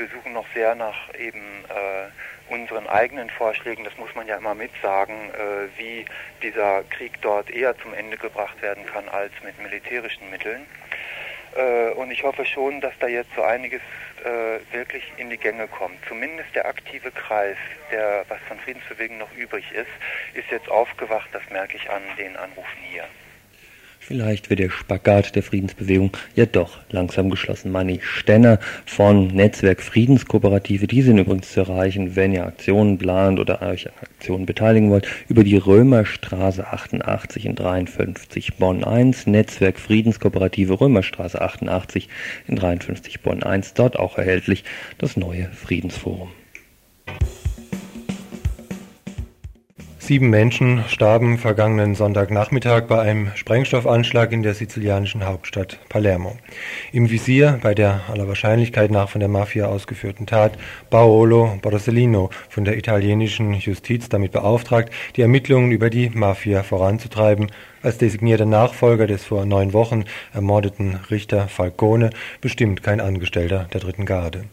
[0.00, 4.54] wir suchen noch sehr nach eben äh, unseren eigenen Vorschlägen, das muss man ja immer
[4.54, 6.06] mitsagen, äh, wie
[6.42, 10.66] dieser Krieg dort eher zum Ende gebracht werden kann als mit militärischen Mitteln.
[11.54, 13.82] Äh, und ich hoffe schon, dass da jetzt so einiges
[14.24, 15.98] äh, wirklich in die Gänge kommt.
[16.08, 17.58] Zumindest der aktive Kreis,
[17.92, 19.90] der was von Friedensbewegung noch übrig ist,
[20.32, 23.04] ist jetzt aufgewacht, das merke ich an den Anrufen hier.
[24.10, 27.70] Vielleicht wird der Spagat der Friedensbewegung ja doch langsam geschlossen.
[27.70, 33.62] Manni Stenner von Netzwerk Friedenskooperative, die sind übrigens zu erreichen, wenn ihr Aktionen plant oder
[33.62, 40.80] euch an Aktionen beteiligen wollt, über die Römerstraße 88 in 53 Bonn 1, Netzwerk Friedenskooperative
[40.80, 42.08] Römerstraße 88
[42.48, 44.64] in 53 Bonn 1, dort auch erhältlich
[44.98, 46.32] das neue Friedensforum.
[50.10, 56.36] Sieben Menschen starben vergangenen Sonntagnachmittag bei einem Sprengstoffanschlag in der sizilianischen Hauptstadt Palermo.
[56.90, 60.58] Im Visier bei der aller Wahrscheinlichkeit nach von der Mafia ausgeführten Tat
[60.90, 67.52] Paolo Borsellino von der italienischen Justiz damit beauftragt, die Ermittlungen über die Mafia voranzutreiben.
[67.80, 74.06] Als designierter Nachfolger des vor neun Wochen ermordeten Richter Falcone bestimmt kein Angestellter der dritten
[74.06, 74.46] Garde.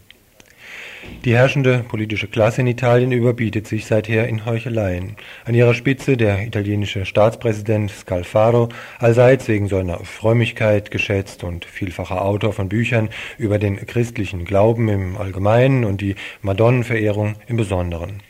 [1.24, 5.16] Die herrschende politische Klasse in Italien überbietet sich seither in Heucheleien.
[5.44, 12.52] An ihrer Spitze der italienische Staatspräsident Scalfaro, allseits wegen seiner Frömmigkeit geschätzt und vielfacher Autor
[12.52, 18.22] von Büchern über den christlichen Glauben im Allgemeinen und die Madonnenverehrung im Besonderen.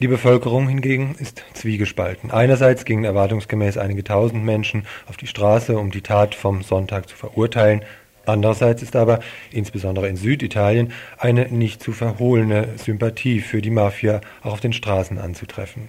[0.00, 2.32] Die Bevölkerung hingegen ist zwiegespalten.
[2.32, 7.16] Einerseits gingen erwartungsgemäß einige tausend Menschen auf die Straße, um die Tat vom Sonntag zu
[7.16, 7.82] verurteilen,
[8.26, 9.20] Andererseits ist aber,
[9.50, 15.18] insbesondere in Süditalien, eine nicht zu verhohlene Sympathie für die Mafia auch auf den Straßen
[15.18, 15.88] anzutreffen.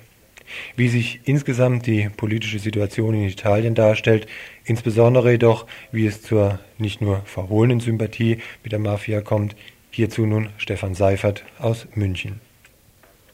[0.75, 4.27] Wie sich insgesamt die politische Situation in Italien darstellt,
[4.63, 9.55] insbesondere jedoch, wie es zur nicht nur verhohlenen Sympathie mit der Mafia kommt,
[9.91, 12.41] hierzu nun Stefan Seifert aus München.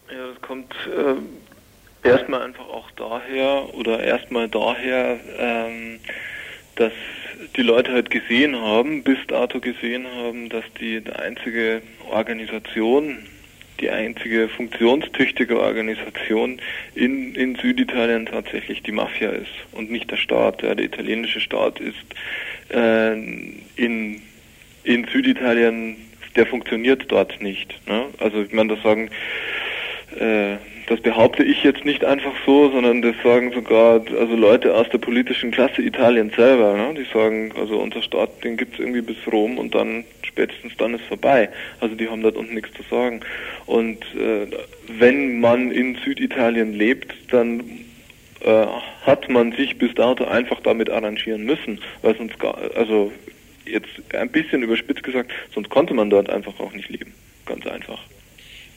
[0.09, 0.73] Ja, das kommt
[2.03, 5.99] äh, erstmal einfach auch daher oder erstmal daher, ähm,
[6.75, 6.93] dass
[7.55, 13.17] die Leute halt gesehen haben, bis dato gesehen haben, dass die einzige Organisation,
[13.79, 16.61] die einzige funktionstüchtige Organisation
[16.95, 20.61] in, in Süditalien tatsächlich die Mafia ist und nicht der Staat.
[20.61, 21.95] Ja, der italienische Staat ist
[22.73, 24.21] äh, in,
[24.83, 25.97] in Süditalien,
[26.35, 27.75] der funktioniert dort nicht.
[27.87, 28.05] Ne?
[28.19, 29.09] Also ich meine, das sagen
[30.19, 30.57] äh,
[30.87, 34.97] das behaupte ich jetzt nicht einfach so, sondern das sagen sogar also Leute aus der
[34.97, 36.75] politischen Klasse Italiens selber.
[36.75, 36.93] Ne?
[36.95, 40.93] Die sagen, also unser Staat, den gibt es irgendwie bis Rom und dann spätestens dann
[40.93, 41.49] ist vorbei.
[41.79, 43.21] Also die haben dort unten nichts zu sagen.
[43.65, 44.47] Und äh,
[44.87, 47.59] wenn man in Süditalien lebt, dann
[48.41, 48.65] äh,
[49.05, 53.11] hat man sich bis dato einfach damit arrangieren müssen, weil sonst gar, also
[53.65, 57.13] jetzt ein bisschen überspitzt gesagt, sonst konnte man dort einfach auch nicht leben.
[57.45, 57.99] Ganz einfach.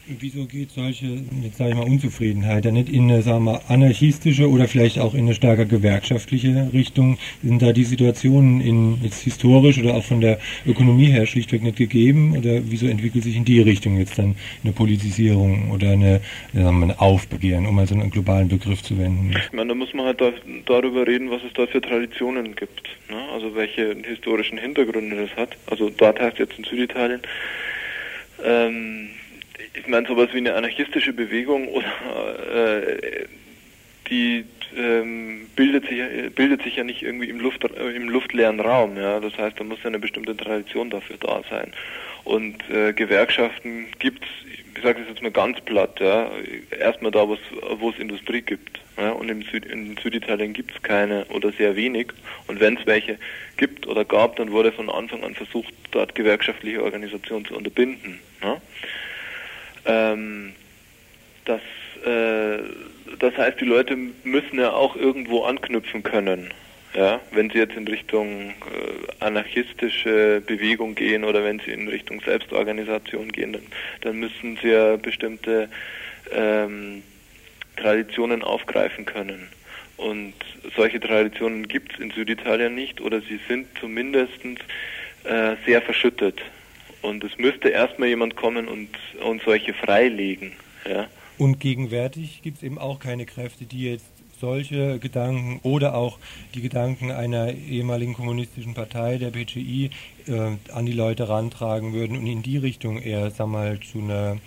[0.07, 1.07] Wieso geht solche,
[1.43, 5.15] jetzt sage ich mal, Unzufriedenheit ja nicht in eine, sagen wir, anarchistische oder vielleicht auch
[5.15, 7.17] in eine stärker gewerkschaftliche Richtung?
[7.43, 11.79] Sind da die Situationen in, jetzt historisch oder auch von der Ökonomie her schlichtweg nicht
[11.79, 12.37] gegeben?
[12.37, 16.21] Oder wieso entwickelt sich in die Richtung jetzt dann eine Politisierung oder eine,
[16.53, 19.35] sagen wir, ein Aufbegehren, um mal so einen globalen Begriff zu wenden?
[19.35, 20.33] Ich meine, da muss man halt da,
[20.67, 22.91] darüber reden, was es da für Traditionen gibt.
[23.09, 23.17] Ne?
[23.33, 25.57] Also welche historischen Hintergründe das hat.
[25.65, 27.23] Also dort heißt jetzt in Süditalien,
[28.45, 29.09] ähm,
[29.75, 31.87] ich meine, sowas wie eine anarchistische Bewegung oder
[32.55, 33.27] äh,
[34.09, 34.45] die
[34.77, 36.01] ähm, bildet sich
[36.35, 39.21] bildet sich ja nicht irgendwie im Luft im luftleeren Raum, ja.
[39.21, 41.73] Das heißt, da muss ja eine bestimmte Tradition dafür da sein.
[42.25, 46.31] Und äh, Gewerkschaften gibt's, ich sage es jetzt mal ganz platt, ja,
[46.79, 48.81] erstmal da, wo es Industrie gibt.
[48.97, 52.13] Ja, und im Süd, in Süditalien gibt's keine oder sehr wenig.
[52.47, 53.19] Und wenn es welche
[53.57, 58.21] gibt oder gab, dann wurde von Anfang an versucht, dort gewerkschaftliche Organisationen zu unterbinden.
[58.43, 58.61] Ja.
[59.87, 60.53] Ähm,
[61.45, 61.61] das,
[62.05, 62.59] äh,
[63.19, 66.53] das heißt, die Leute müssen ja auch irgendwo anknüpfen können.
[66.95, 68.53] Ja, wenn sie jetzt in Richtung äh,
[69.19, 73.63] anarchistische Bewegung gehen oder wenn sie in Richtung Selbstorganisation gehen, dann,
[74.03, 75.69] dann müssen sie ja bestimmte
[76.33, 77.03] ähm,
[77.77, 79.49] Traditionen aufgreifen können.
[79.97, 80.35] Und
[80.77, 84.45] solche Traditionen gibt es in Süditalien nicht oder sie sind zumindest
[85.25, 86.41] äh, sehr verschüttet.
[87.05, 88.89] Und es müsste erstmal jemand kommen und,
[89.23, 90.53] und solche freilegen.
[90.89, 91.07] Ja.
[91.37, 94.07] Und gegenwärtig gibt es eben auch keine Kräfte, die jetzt
[94.41, 96.19] solche Gedanken oder auch
[96.55, 99.91] die Gedanken einer ehemaligen kommunistischen Partei, der BCI,
[100.29, 104.39] äh, an die Leute rantragen würden und in die Richtung eher, sag mal, zu einer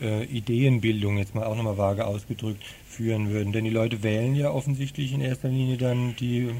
[0.00, 3.52] äh, Ideenbildung, jetzt mal auch nochmal vage ausgedrückt, führen würden.
[3.52, 6.50] Denn die Leute wählen ja offensichtlich in erster Linie dann die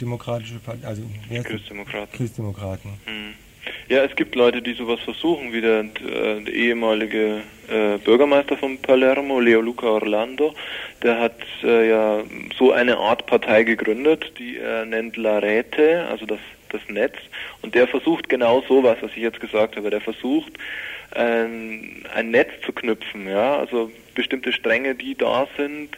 [0.00, 1.02] demokratische Partei, also
[1.44, 2.12] Christdemokraten.
[2.12, 2.90] Christdemokraten.
[3.06, 3.47] Mhm.
[3.88, 8.78] Ja, es gibt Leute, die sowas versuchen, wie der, äh, der ehemalige äh, Bürgermeister von
[8.78, 10.54] Palermo, Leo Luca Orlando.
[11.02, 12.22] Der hat äh, ja
[12.56, 16.40] so eine Art Partei gegründet, die er nennt La Rete, also das,
[16.70, 17.16] das Netz.
[17.62, 19.90] Und der versucht genau sowas, was ich jetzt gesagt habe.
[19.90, 20.52] Der versucht,
[21.14, 25.96] ein, ein Netz zu knüpfen, ja, also bestimmte Stränge, die da sind,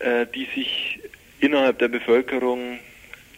[0.00, 1.00] äh, die sich
[1.40, 2.78] innerhalb der Bevölkerung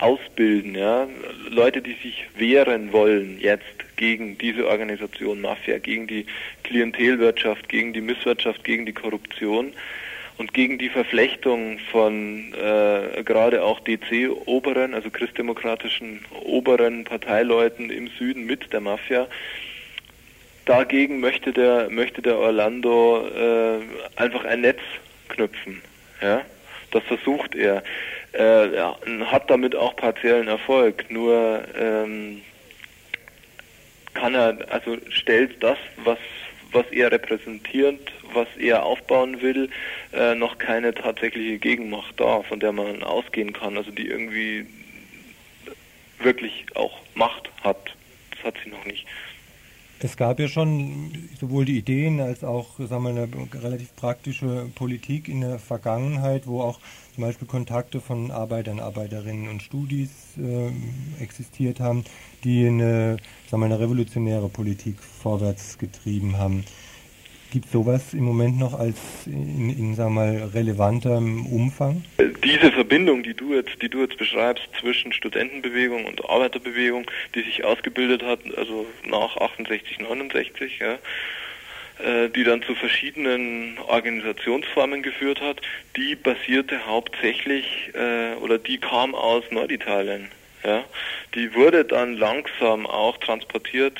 [0.02, 1.06] ausbilden, ja,
[1.48, 3.64] Leute, die sich wehren wollen jetzt
[3.96, 6.26] gegen diese Organisation Mafia, gegen die
[6.64, 9.72] Klientelwirtschaft, gegen die Misswirtschaft, gegen die Korruption
[10.38, 18.44] und gegen die Verflechtung von äh, gerade auch DC-Oberen, also christdemokratischen oberen Parteileuten im Süden
[18.44, 19.28] mit der Mafia.
[20.64, 23.80] Dagegen möchte der möchte der Orlando äh,
[24.20, 24.80] einfach ein Netz
[25.28, 25.80] knüpfen
[26.20, 26.42] Ja,
[26.90, 27.82] das versucht er.
[28.32, 31.10] Äh, er hat damit auch partiellen Erfolg.
[31.10, 32.42] Nur ähm,
[34.14, 36.18] kann er, also stellt das, was
[36.72, 39.70] was er repräsentiert, was er aufbauen will,
[40.12, 44.66] äh, noch keine tatsächliche Gegenmacht da, von der man ausgehen kann, also die irgendwie
[46.18, 47.94] wirklich auch Macht hat.
[48.30, 49.06] Das hat sie noch nicht.
[50.00, 53.28] Es gab ja schon sowohl die Ideen als auch sagen wir, eine
[53.62, 56.80] relativ praktische Politik in der Vergangenheit, wo auch
[57.14, 62.04] zum Beispiel Kontakte von Arbeitern, Arbeiterinnen und Studis äh, existiert haben,
[62.44, 63.18] die eine,
[63.50, 66.64] sagen wir, eine revolutionäre Politik vorwärts getrieben haben.
[67.52, 68.96] Gibt sowas im Moment noch als
[69.26, 72.02] in, in sagen wir mal, relevantem Umfang?
[72.42, 77.04] Diese Verbindung, die du jetzt, die du jetzt beschreibst zwischen Studentenbewegung und Arbeiterbewegung,
[77.34, 80.98] die sich ausgebildet hat, also nach 68, 69, ja,
[82.30, 85.60] die dann zu verschiedenen Organisationsformen geführt hat,
[85.96, 90.28] die basierte hauptsächlich äh, oder die kam aus Norditalien.
[90.64, 90.84] Ja.
[91.34, 93.98] Die wurde dann langsam auch transportiert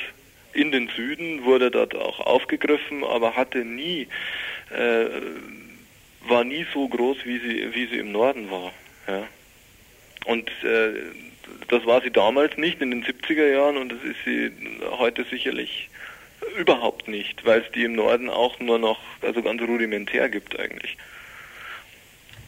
[0.53, 4.07] in den Süden, wurde dort auch aufgegriffen, aber hatte nie,
[4.69, 5.05] äh,
[6.27, 8.71] war nie so groß, wie sie, wie sie im Norden war.
[9.07, 9.27] Ja.
[10.25, 10.93] Und äh,
[11.67, 14.51] das war sie damals nicht in den 70er Jahren und das ist sie
[14.97, 15.89] heute sicherlich
[16.57, 20.97] überhaupt nicht, weil es die im Norden auch nur noch, also ganz rudimentär gibt eigentlich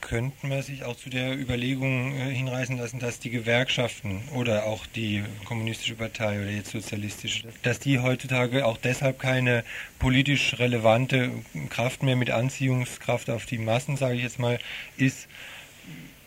[0.08, 4.86] könnte man sich auch zu der Überlegung äh, hinreißen lassen, dass die Gewerkschaften oder auch
[4.86, 9.64] die kommunistische Partei oder jetzt sozialistische, dass die heutzutage auch deshalb keine
[9.98, 11.32] politisch relevante
[11.70, 14.60] Kraft mehr mit Anziehungskraft auf die Massen, sage ich jetzt mal,
[14.98, 15.28] ist,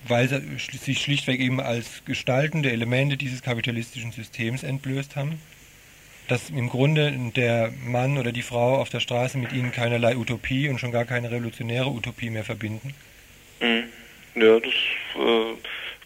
[0.08, 5.40] weil sie sich schlichtweg eben als gestaltende Elemente dieses kapitalistischen Systems entblößt haben?
[6.28, 10.68] Dass im Grunde der Mann oder die Frau auf der Straße mit ihnen keinerlei Utopie
[10.68, 12.94] und schon gar keine revolutionäre Utopie mehr verbinden?
[13.60, 13.84] Mhm.
[14.34, 14.72] Ja, das
[15.16, 15.54] äh,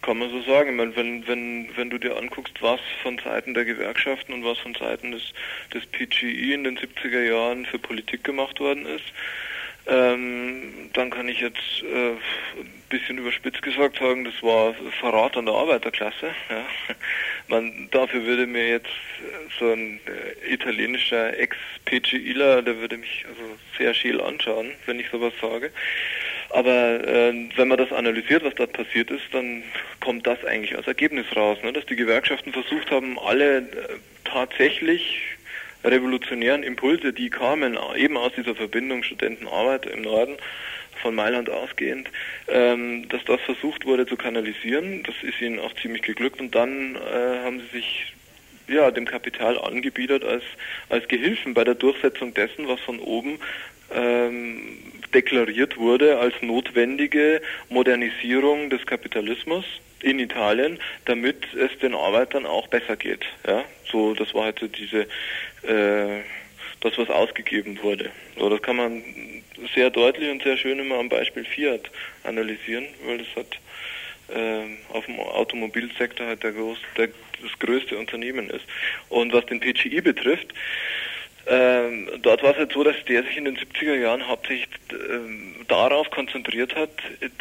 [0.01, 0.71] kann man so sagen.
[0.71, 4.57] Ich meine, wenn, wenn, wenn du dir anguckst, was von Seiten der Gewerkschaften und was
[4.59, 5.21] von Seiten des,
[5.73, 9.05] des PGI in den 70er Jahren für Politik gemacht worden ist,
[9.87, 15.45] ähm, dann kann ich jetzt äh, ein bisschen überspitzt gesagt sagen, das war Verrat an
[15.45, 16.27] der Arbeiterklasse.
[16.49, 16.65] Ja.
[17.49, 18.87] Man, dafür würde mir jetzt
[19.59, 23.41] so ein äh, italienischer Ex-PGIler, der würde mich also
[23.77, 25.71] sehr scheel anschauen, wenn ich sowas sage.
[26.49, 29.63] Aber äh, wenn man das analysiert, was dort passiert ist, dann
[29.99, 31.73] kommt das eigentlich als Ergebnis raus, ne?
[31.73, 33.63] dass die Gewerkschaften versucht haben, alle äh,
[34.23, 35.32] tatsächlich
[35.83, 40.37] revolutionären Impulse, die kamen eben aus dieser Verbindung Studentenarbeit im Norden
[41.01, 42.09] von Mailand ausgehend,
[42.47, 45.03] ähm, dass das versucht wurde zu kanalisieren.
[45.03, 48.13] Das ist ihnen auch ziemlich geglückt und dann äh, haben sie sich
[48.67, 50.43] ja, dem Kapital angebietet als,
[50.89, 53.39] als Gehilfen bei der Durchsetzung dessen, was von oben
[53.93, 54.77] ähm,
[55.13, 59.65] deklariert wurde als notwendige Modernisierung des Kapitalismus
[60.01, 63.25] in Italien, damit es den Arbeitern auch besser geht.
[63.45, 65.07] Ja, so das war halt so diese
[65.63, 66.21] äh,
[66.81, 68.11] das, was ausgegeben wurde.
[68.37, 69.03] So, das kann man
[69.73, 71.89] sehr deutlich und sehr schön immer am Beispiel Fiat
[72.23, 73.59] analysieren, weil das hat
[74.35, 77.09] äh, auf dem Automobilsektor halt der groß, der,
[77.41, 78.65] das größte Unternehmen ist.
[79.09, 80.53] Und was den PGI betrifft,
[81.45, 85.55] ähm, dort war es halt so, dass der sich in den 70er Jahren hauptsächlich ähm,
[85.67, 86.91] darauf konzentriert hat,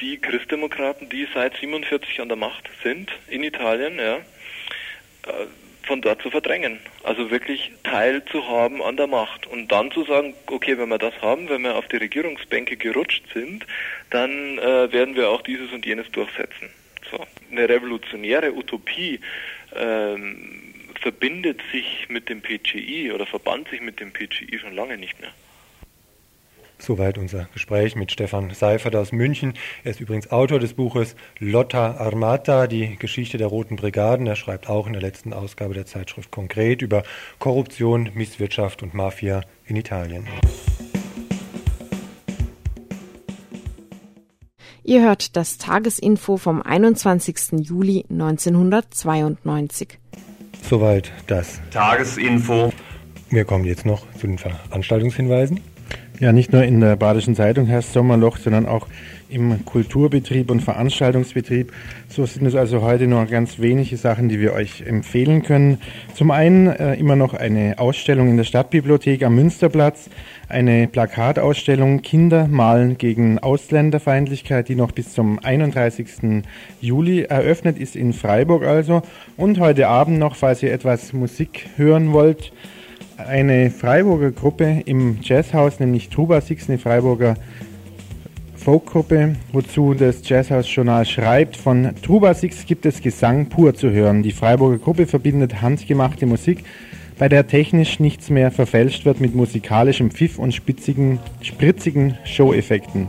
[0.01, 5.47] die Christdemokraten, die seit 47 an der Macht sind in Italien, ja, äh,
[5.87, 6.79] von dort zu verdrängen.
[7.03, 9.47] Also wirklich Teil zu haben an der Macht.
[9.47, 13.25] Und dann zu sagen, okay, wenn wir das haben, wenn wir auf die Regierungsbänke gerutscht
[13.33, 13.67] sind,
[14.11, 16.71] dann äh, werden wir auch dieses und jenes durchsetzen.
[17.11, 17.27] So.
[17.51, 19.21] Eine revolutionäre Utopie
[19.75, 25.21] ähm, verbindet sich mit dem PGI oder verband sich mit dem PGI schon lange nicht
[25.21, 25.33] mehr.
[26.85, 29.55] Soweit unser Gespräch mit Stefan Seifert aus München.
[29.85, 34.27] Er ist übrigens Autor des Buches Lotta Armata, die Geschichte der Roten Brigaden.
[34.27, 37.05] Er schreibt auch in der letzten Ausgabe der Zeitschrift konkret über
[37.39, 40.27] Korruption, Misswirtschaft und Mafia in Italien.
[44.83, 47.61] Ihr hört das Tagesinfo vom 21.
[47.61, 50.01] Juli 1992.
[50.69, 52.73] Soweit das Tagesinfo.
[53.31, 55.61] Wir kommen jetzt noch zu den Veranstaltungshinweisen.
[56.23, 58.87] Ja, nicht nur in der Badischen Zeitung heißt Sommerloch, sondern auch
[59.29, 61.73] im Kulturbetrieb und Veranstaltungsbetrieb.
[62.09, 65.79] So sind es also heute nur ganz wenige Sachen, die wir euch empfehlen können.
[66.15, 70.11] Zum einen äh, immer noch eine Ausstellung in der Stadtbibliothek am Münsterplatz,
[70.49, 76.45] eine Plakatausstellung Kinder malen gegen Ausländerfeindlichkeit, die noch bis zum 31.
[76.81, 79.03] Juli eröffnet ist in Freiburg also.
[79.37, 82.53] Und heute Abend noch, falls ihr etwas Musik hören wollt,
[83.17, 87.35] eine Freiburger Gruppe im Jazzhaus, nämlich Tuba Six, eine Freiburger
[88.57, 94.23] Folkgruppe, wozu das Jazzhaus-Journal schreibt, von Truba Six gibt es Gesang pur zu hören.
[94.23, 96.65] Die Freiburger Gruppe verbindet handgemachte Musik,
[97.19, 103.09] bei der technisch nichts mehr verfälscht wird mit musikalischem Pfiff und spitzigen, spritzigen Show-Effekten.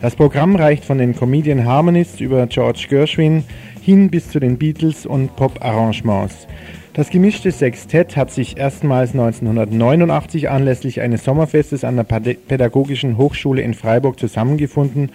[0.00, 3.44] Das Programm reicht von den Comedian Harmonists über George Gershwin
[3.82, 6.46] hin bis zu den Beatles und Pop-Arrangements.
[6.92, 13.74] Das gemischte Sextett hat sich erstmals 1989 anlässlich eines Sommerfestes an der Pädagogischen Hochschule in
[13.74, 15.12] Freiburg zusammengefunden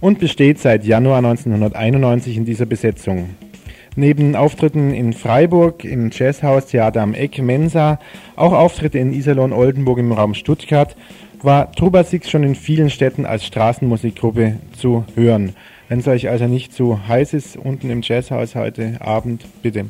[0.00, 3.30] und besteht seit Januar 1991 in dieser Besetzung.
[3.96, 7.98] Neben Auftritten in Freiburg, im Jazzhaus Theater am Eck, Mensa,
[8.36, 10.94] auch Auftritte in Iserlohn, Oldenburg im Raum Stuttgart
[11.42, 15.54] war Trubasix schon in vielen Städten als Straßenmusikgruppe zu hören.
[15.88, 19.86] Wenn es euch also nicht zu heiß ist unten im Jazzhaus heute Abend, bitte.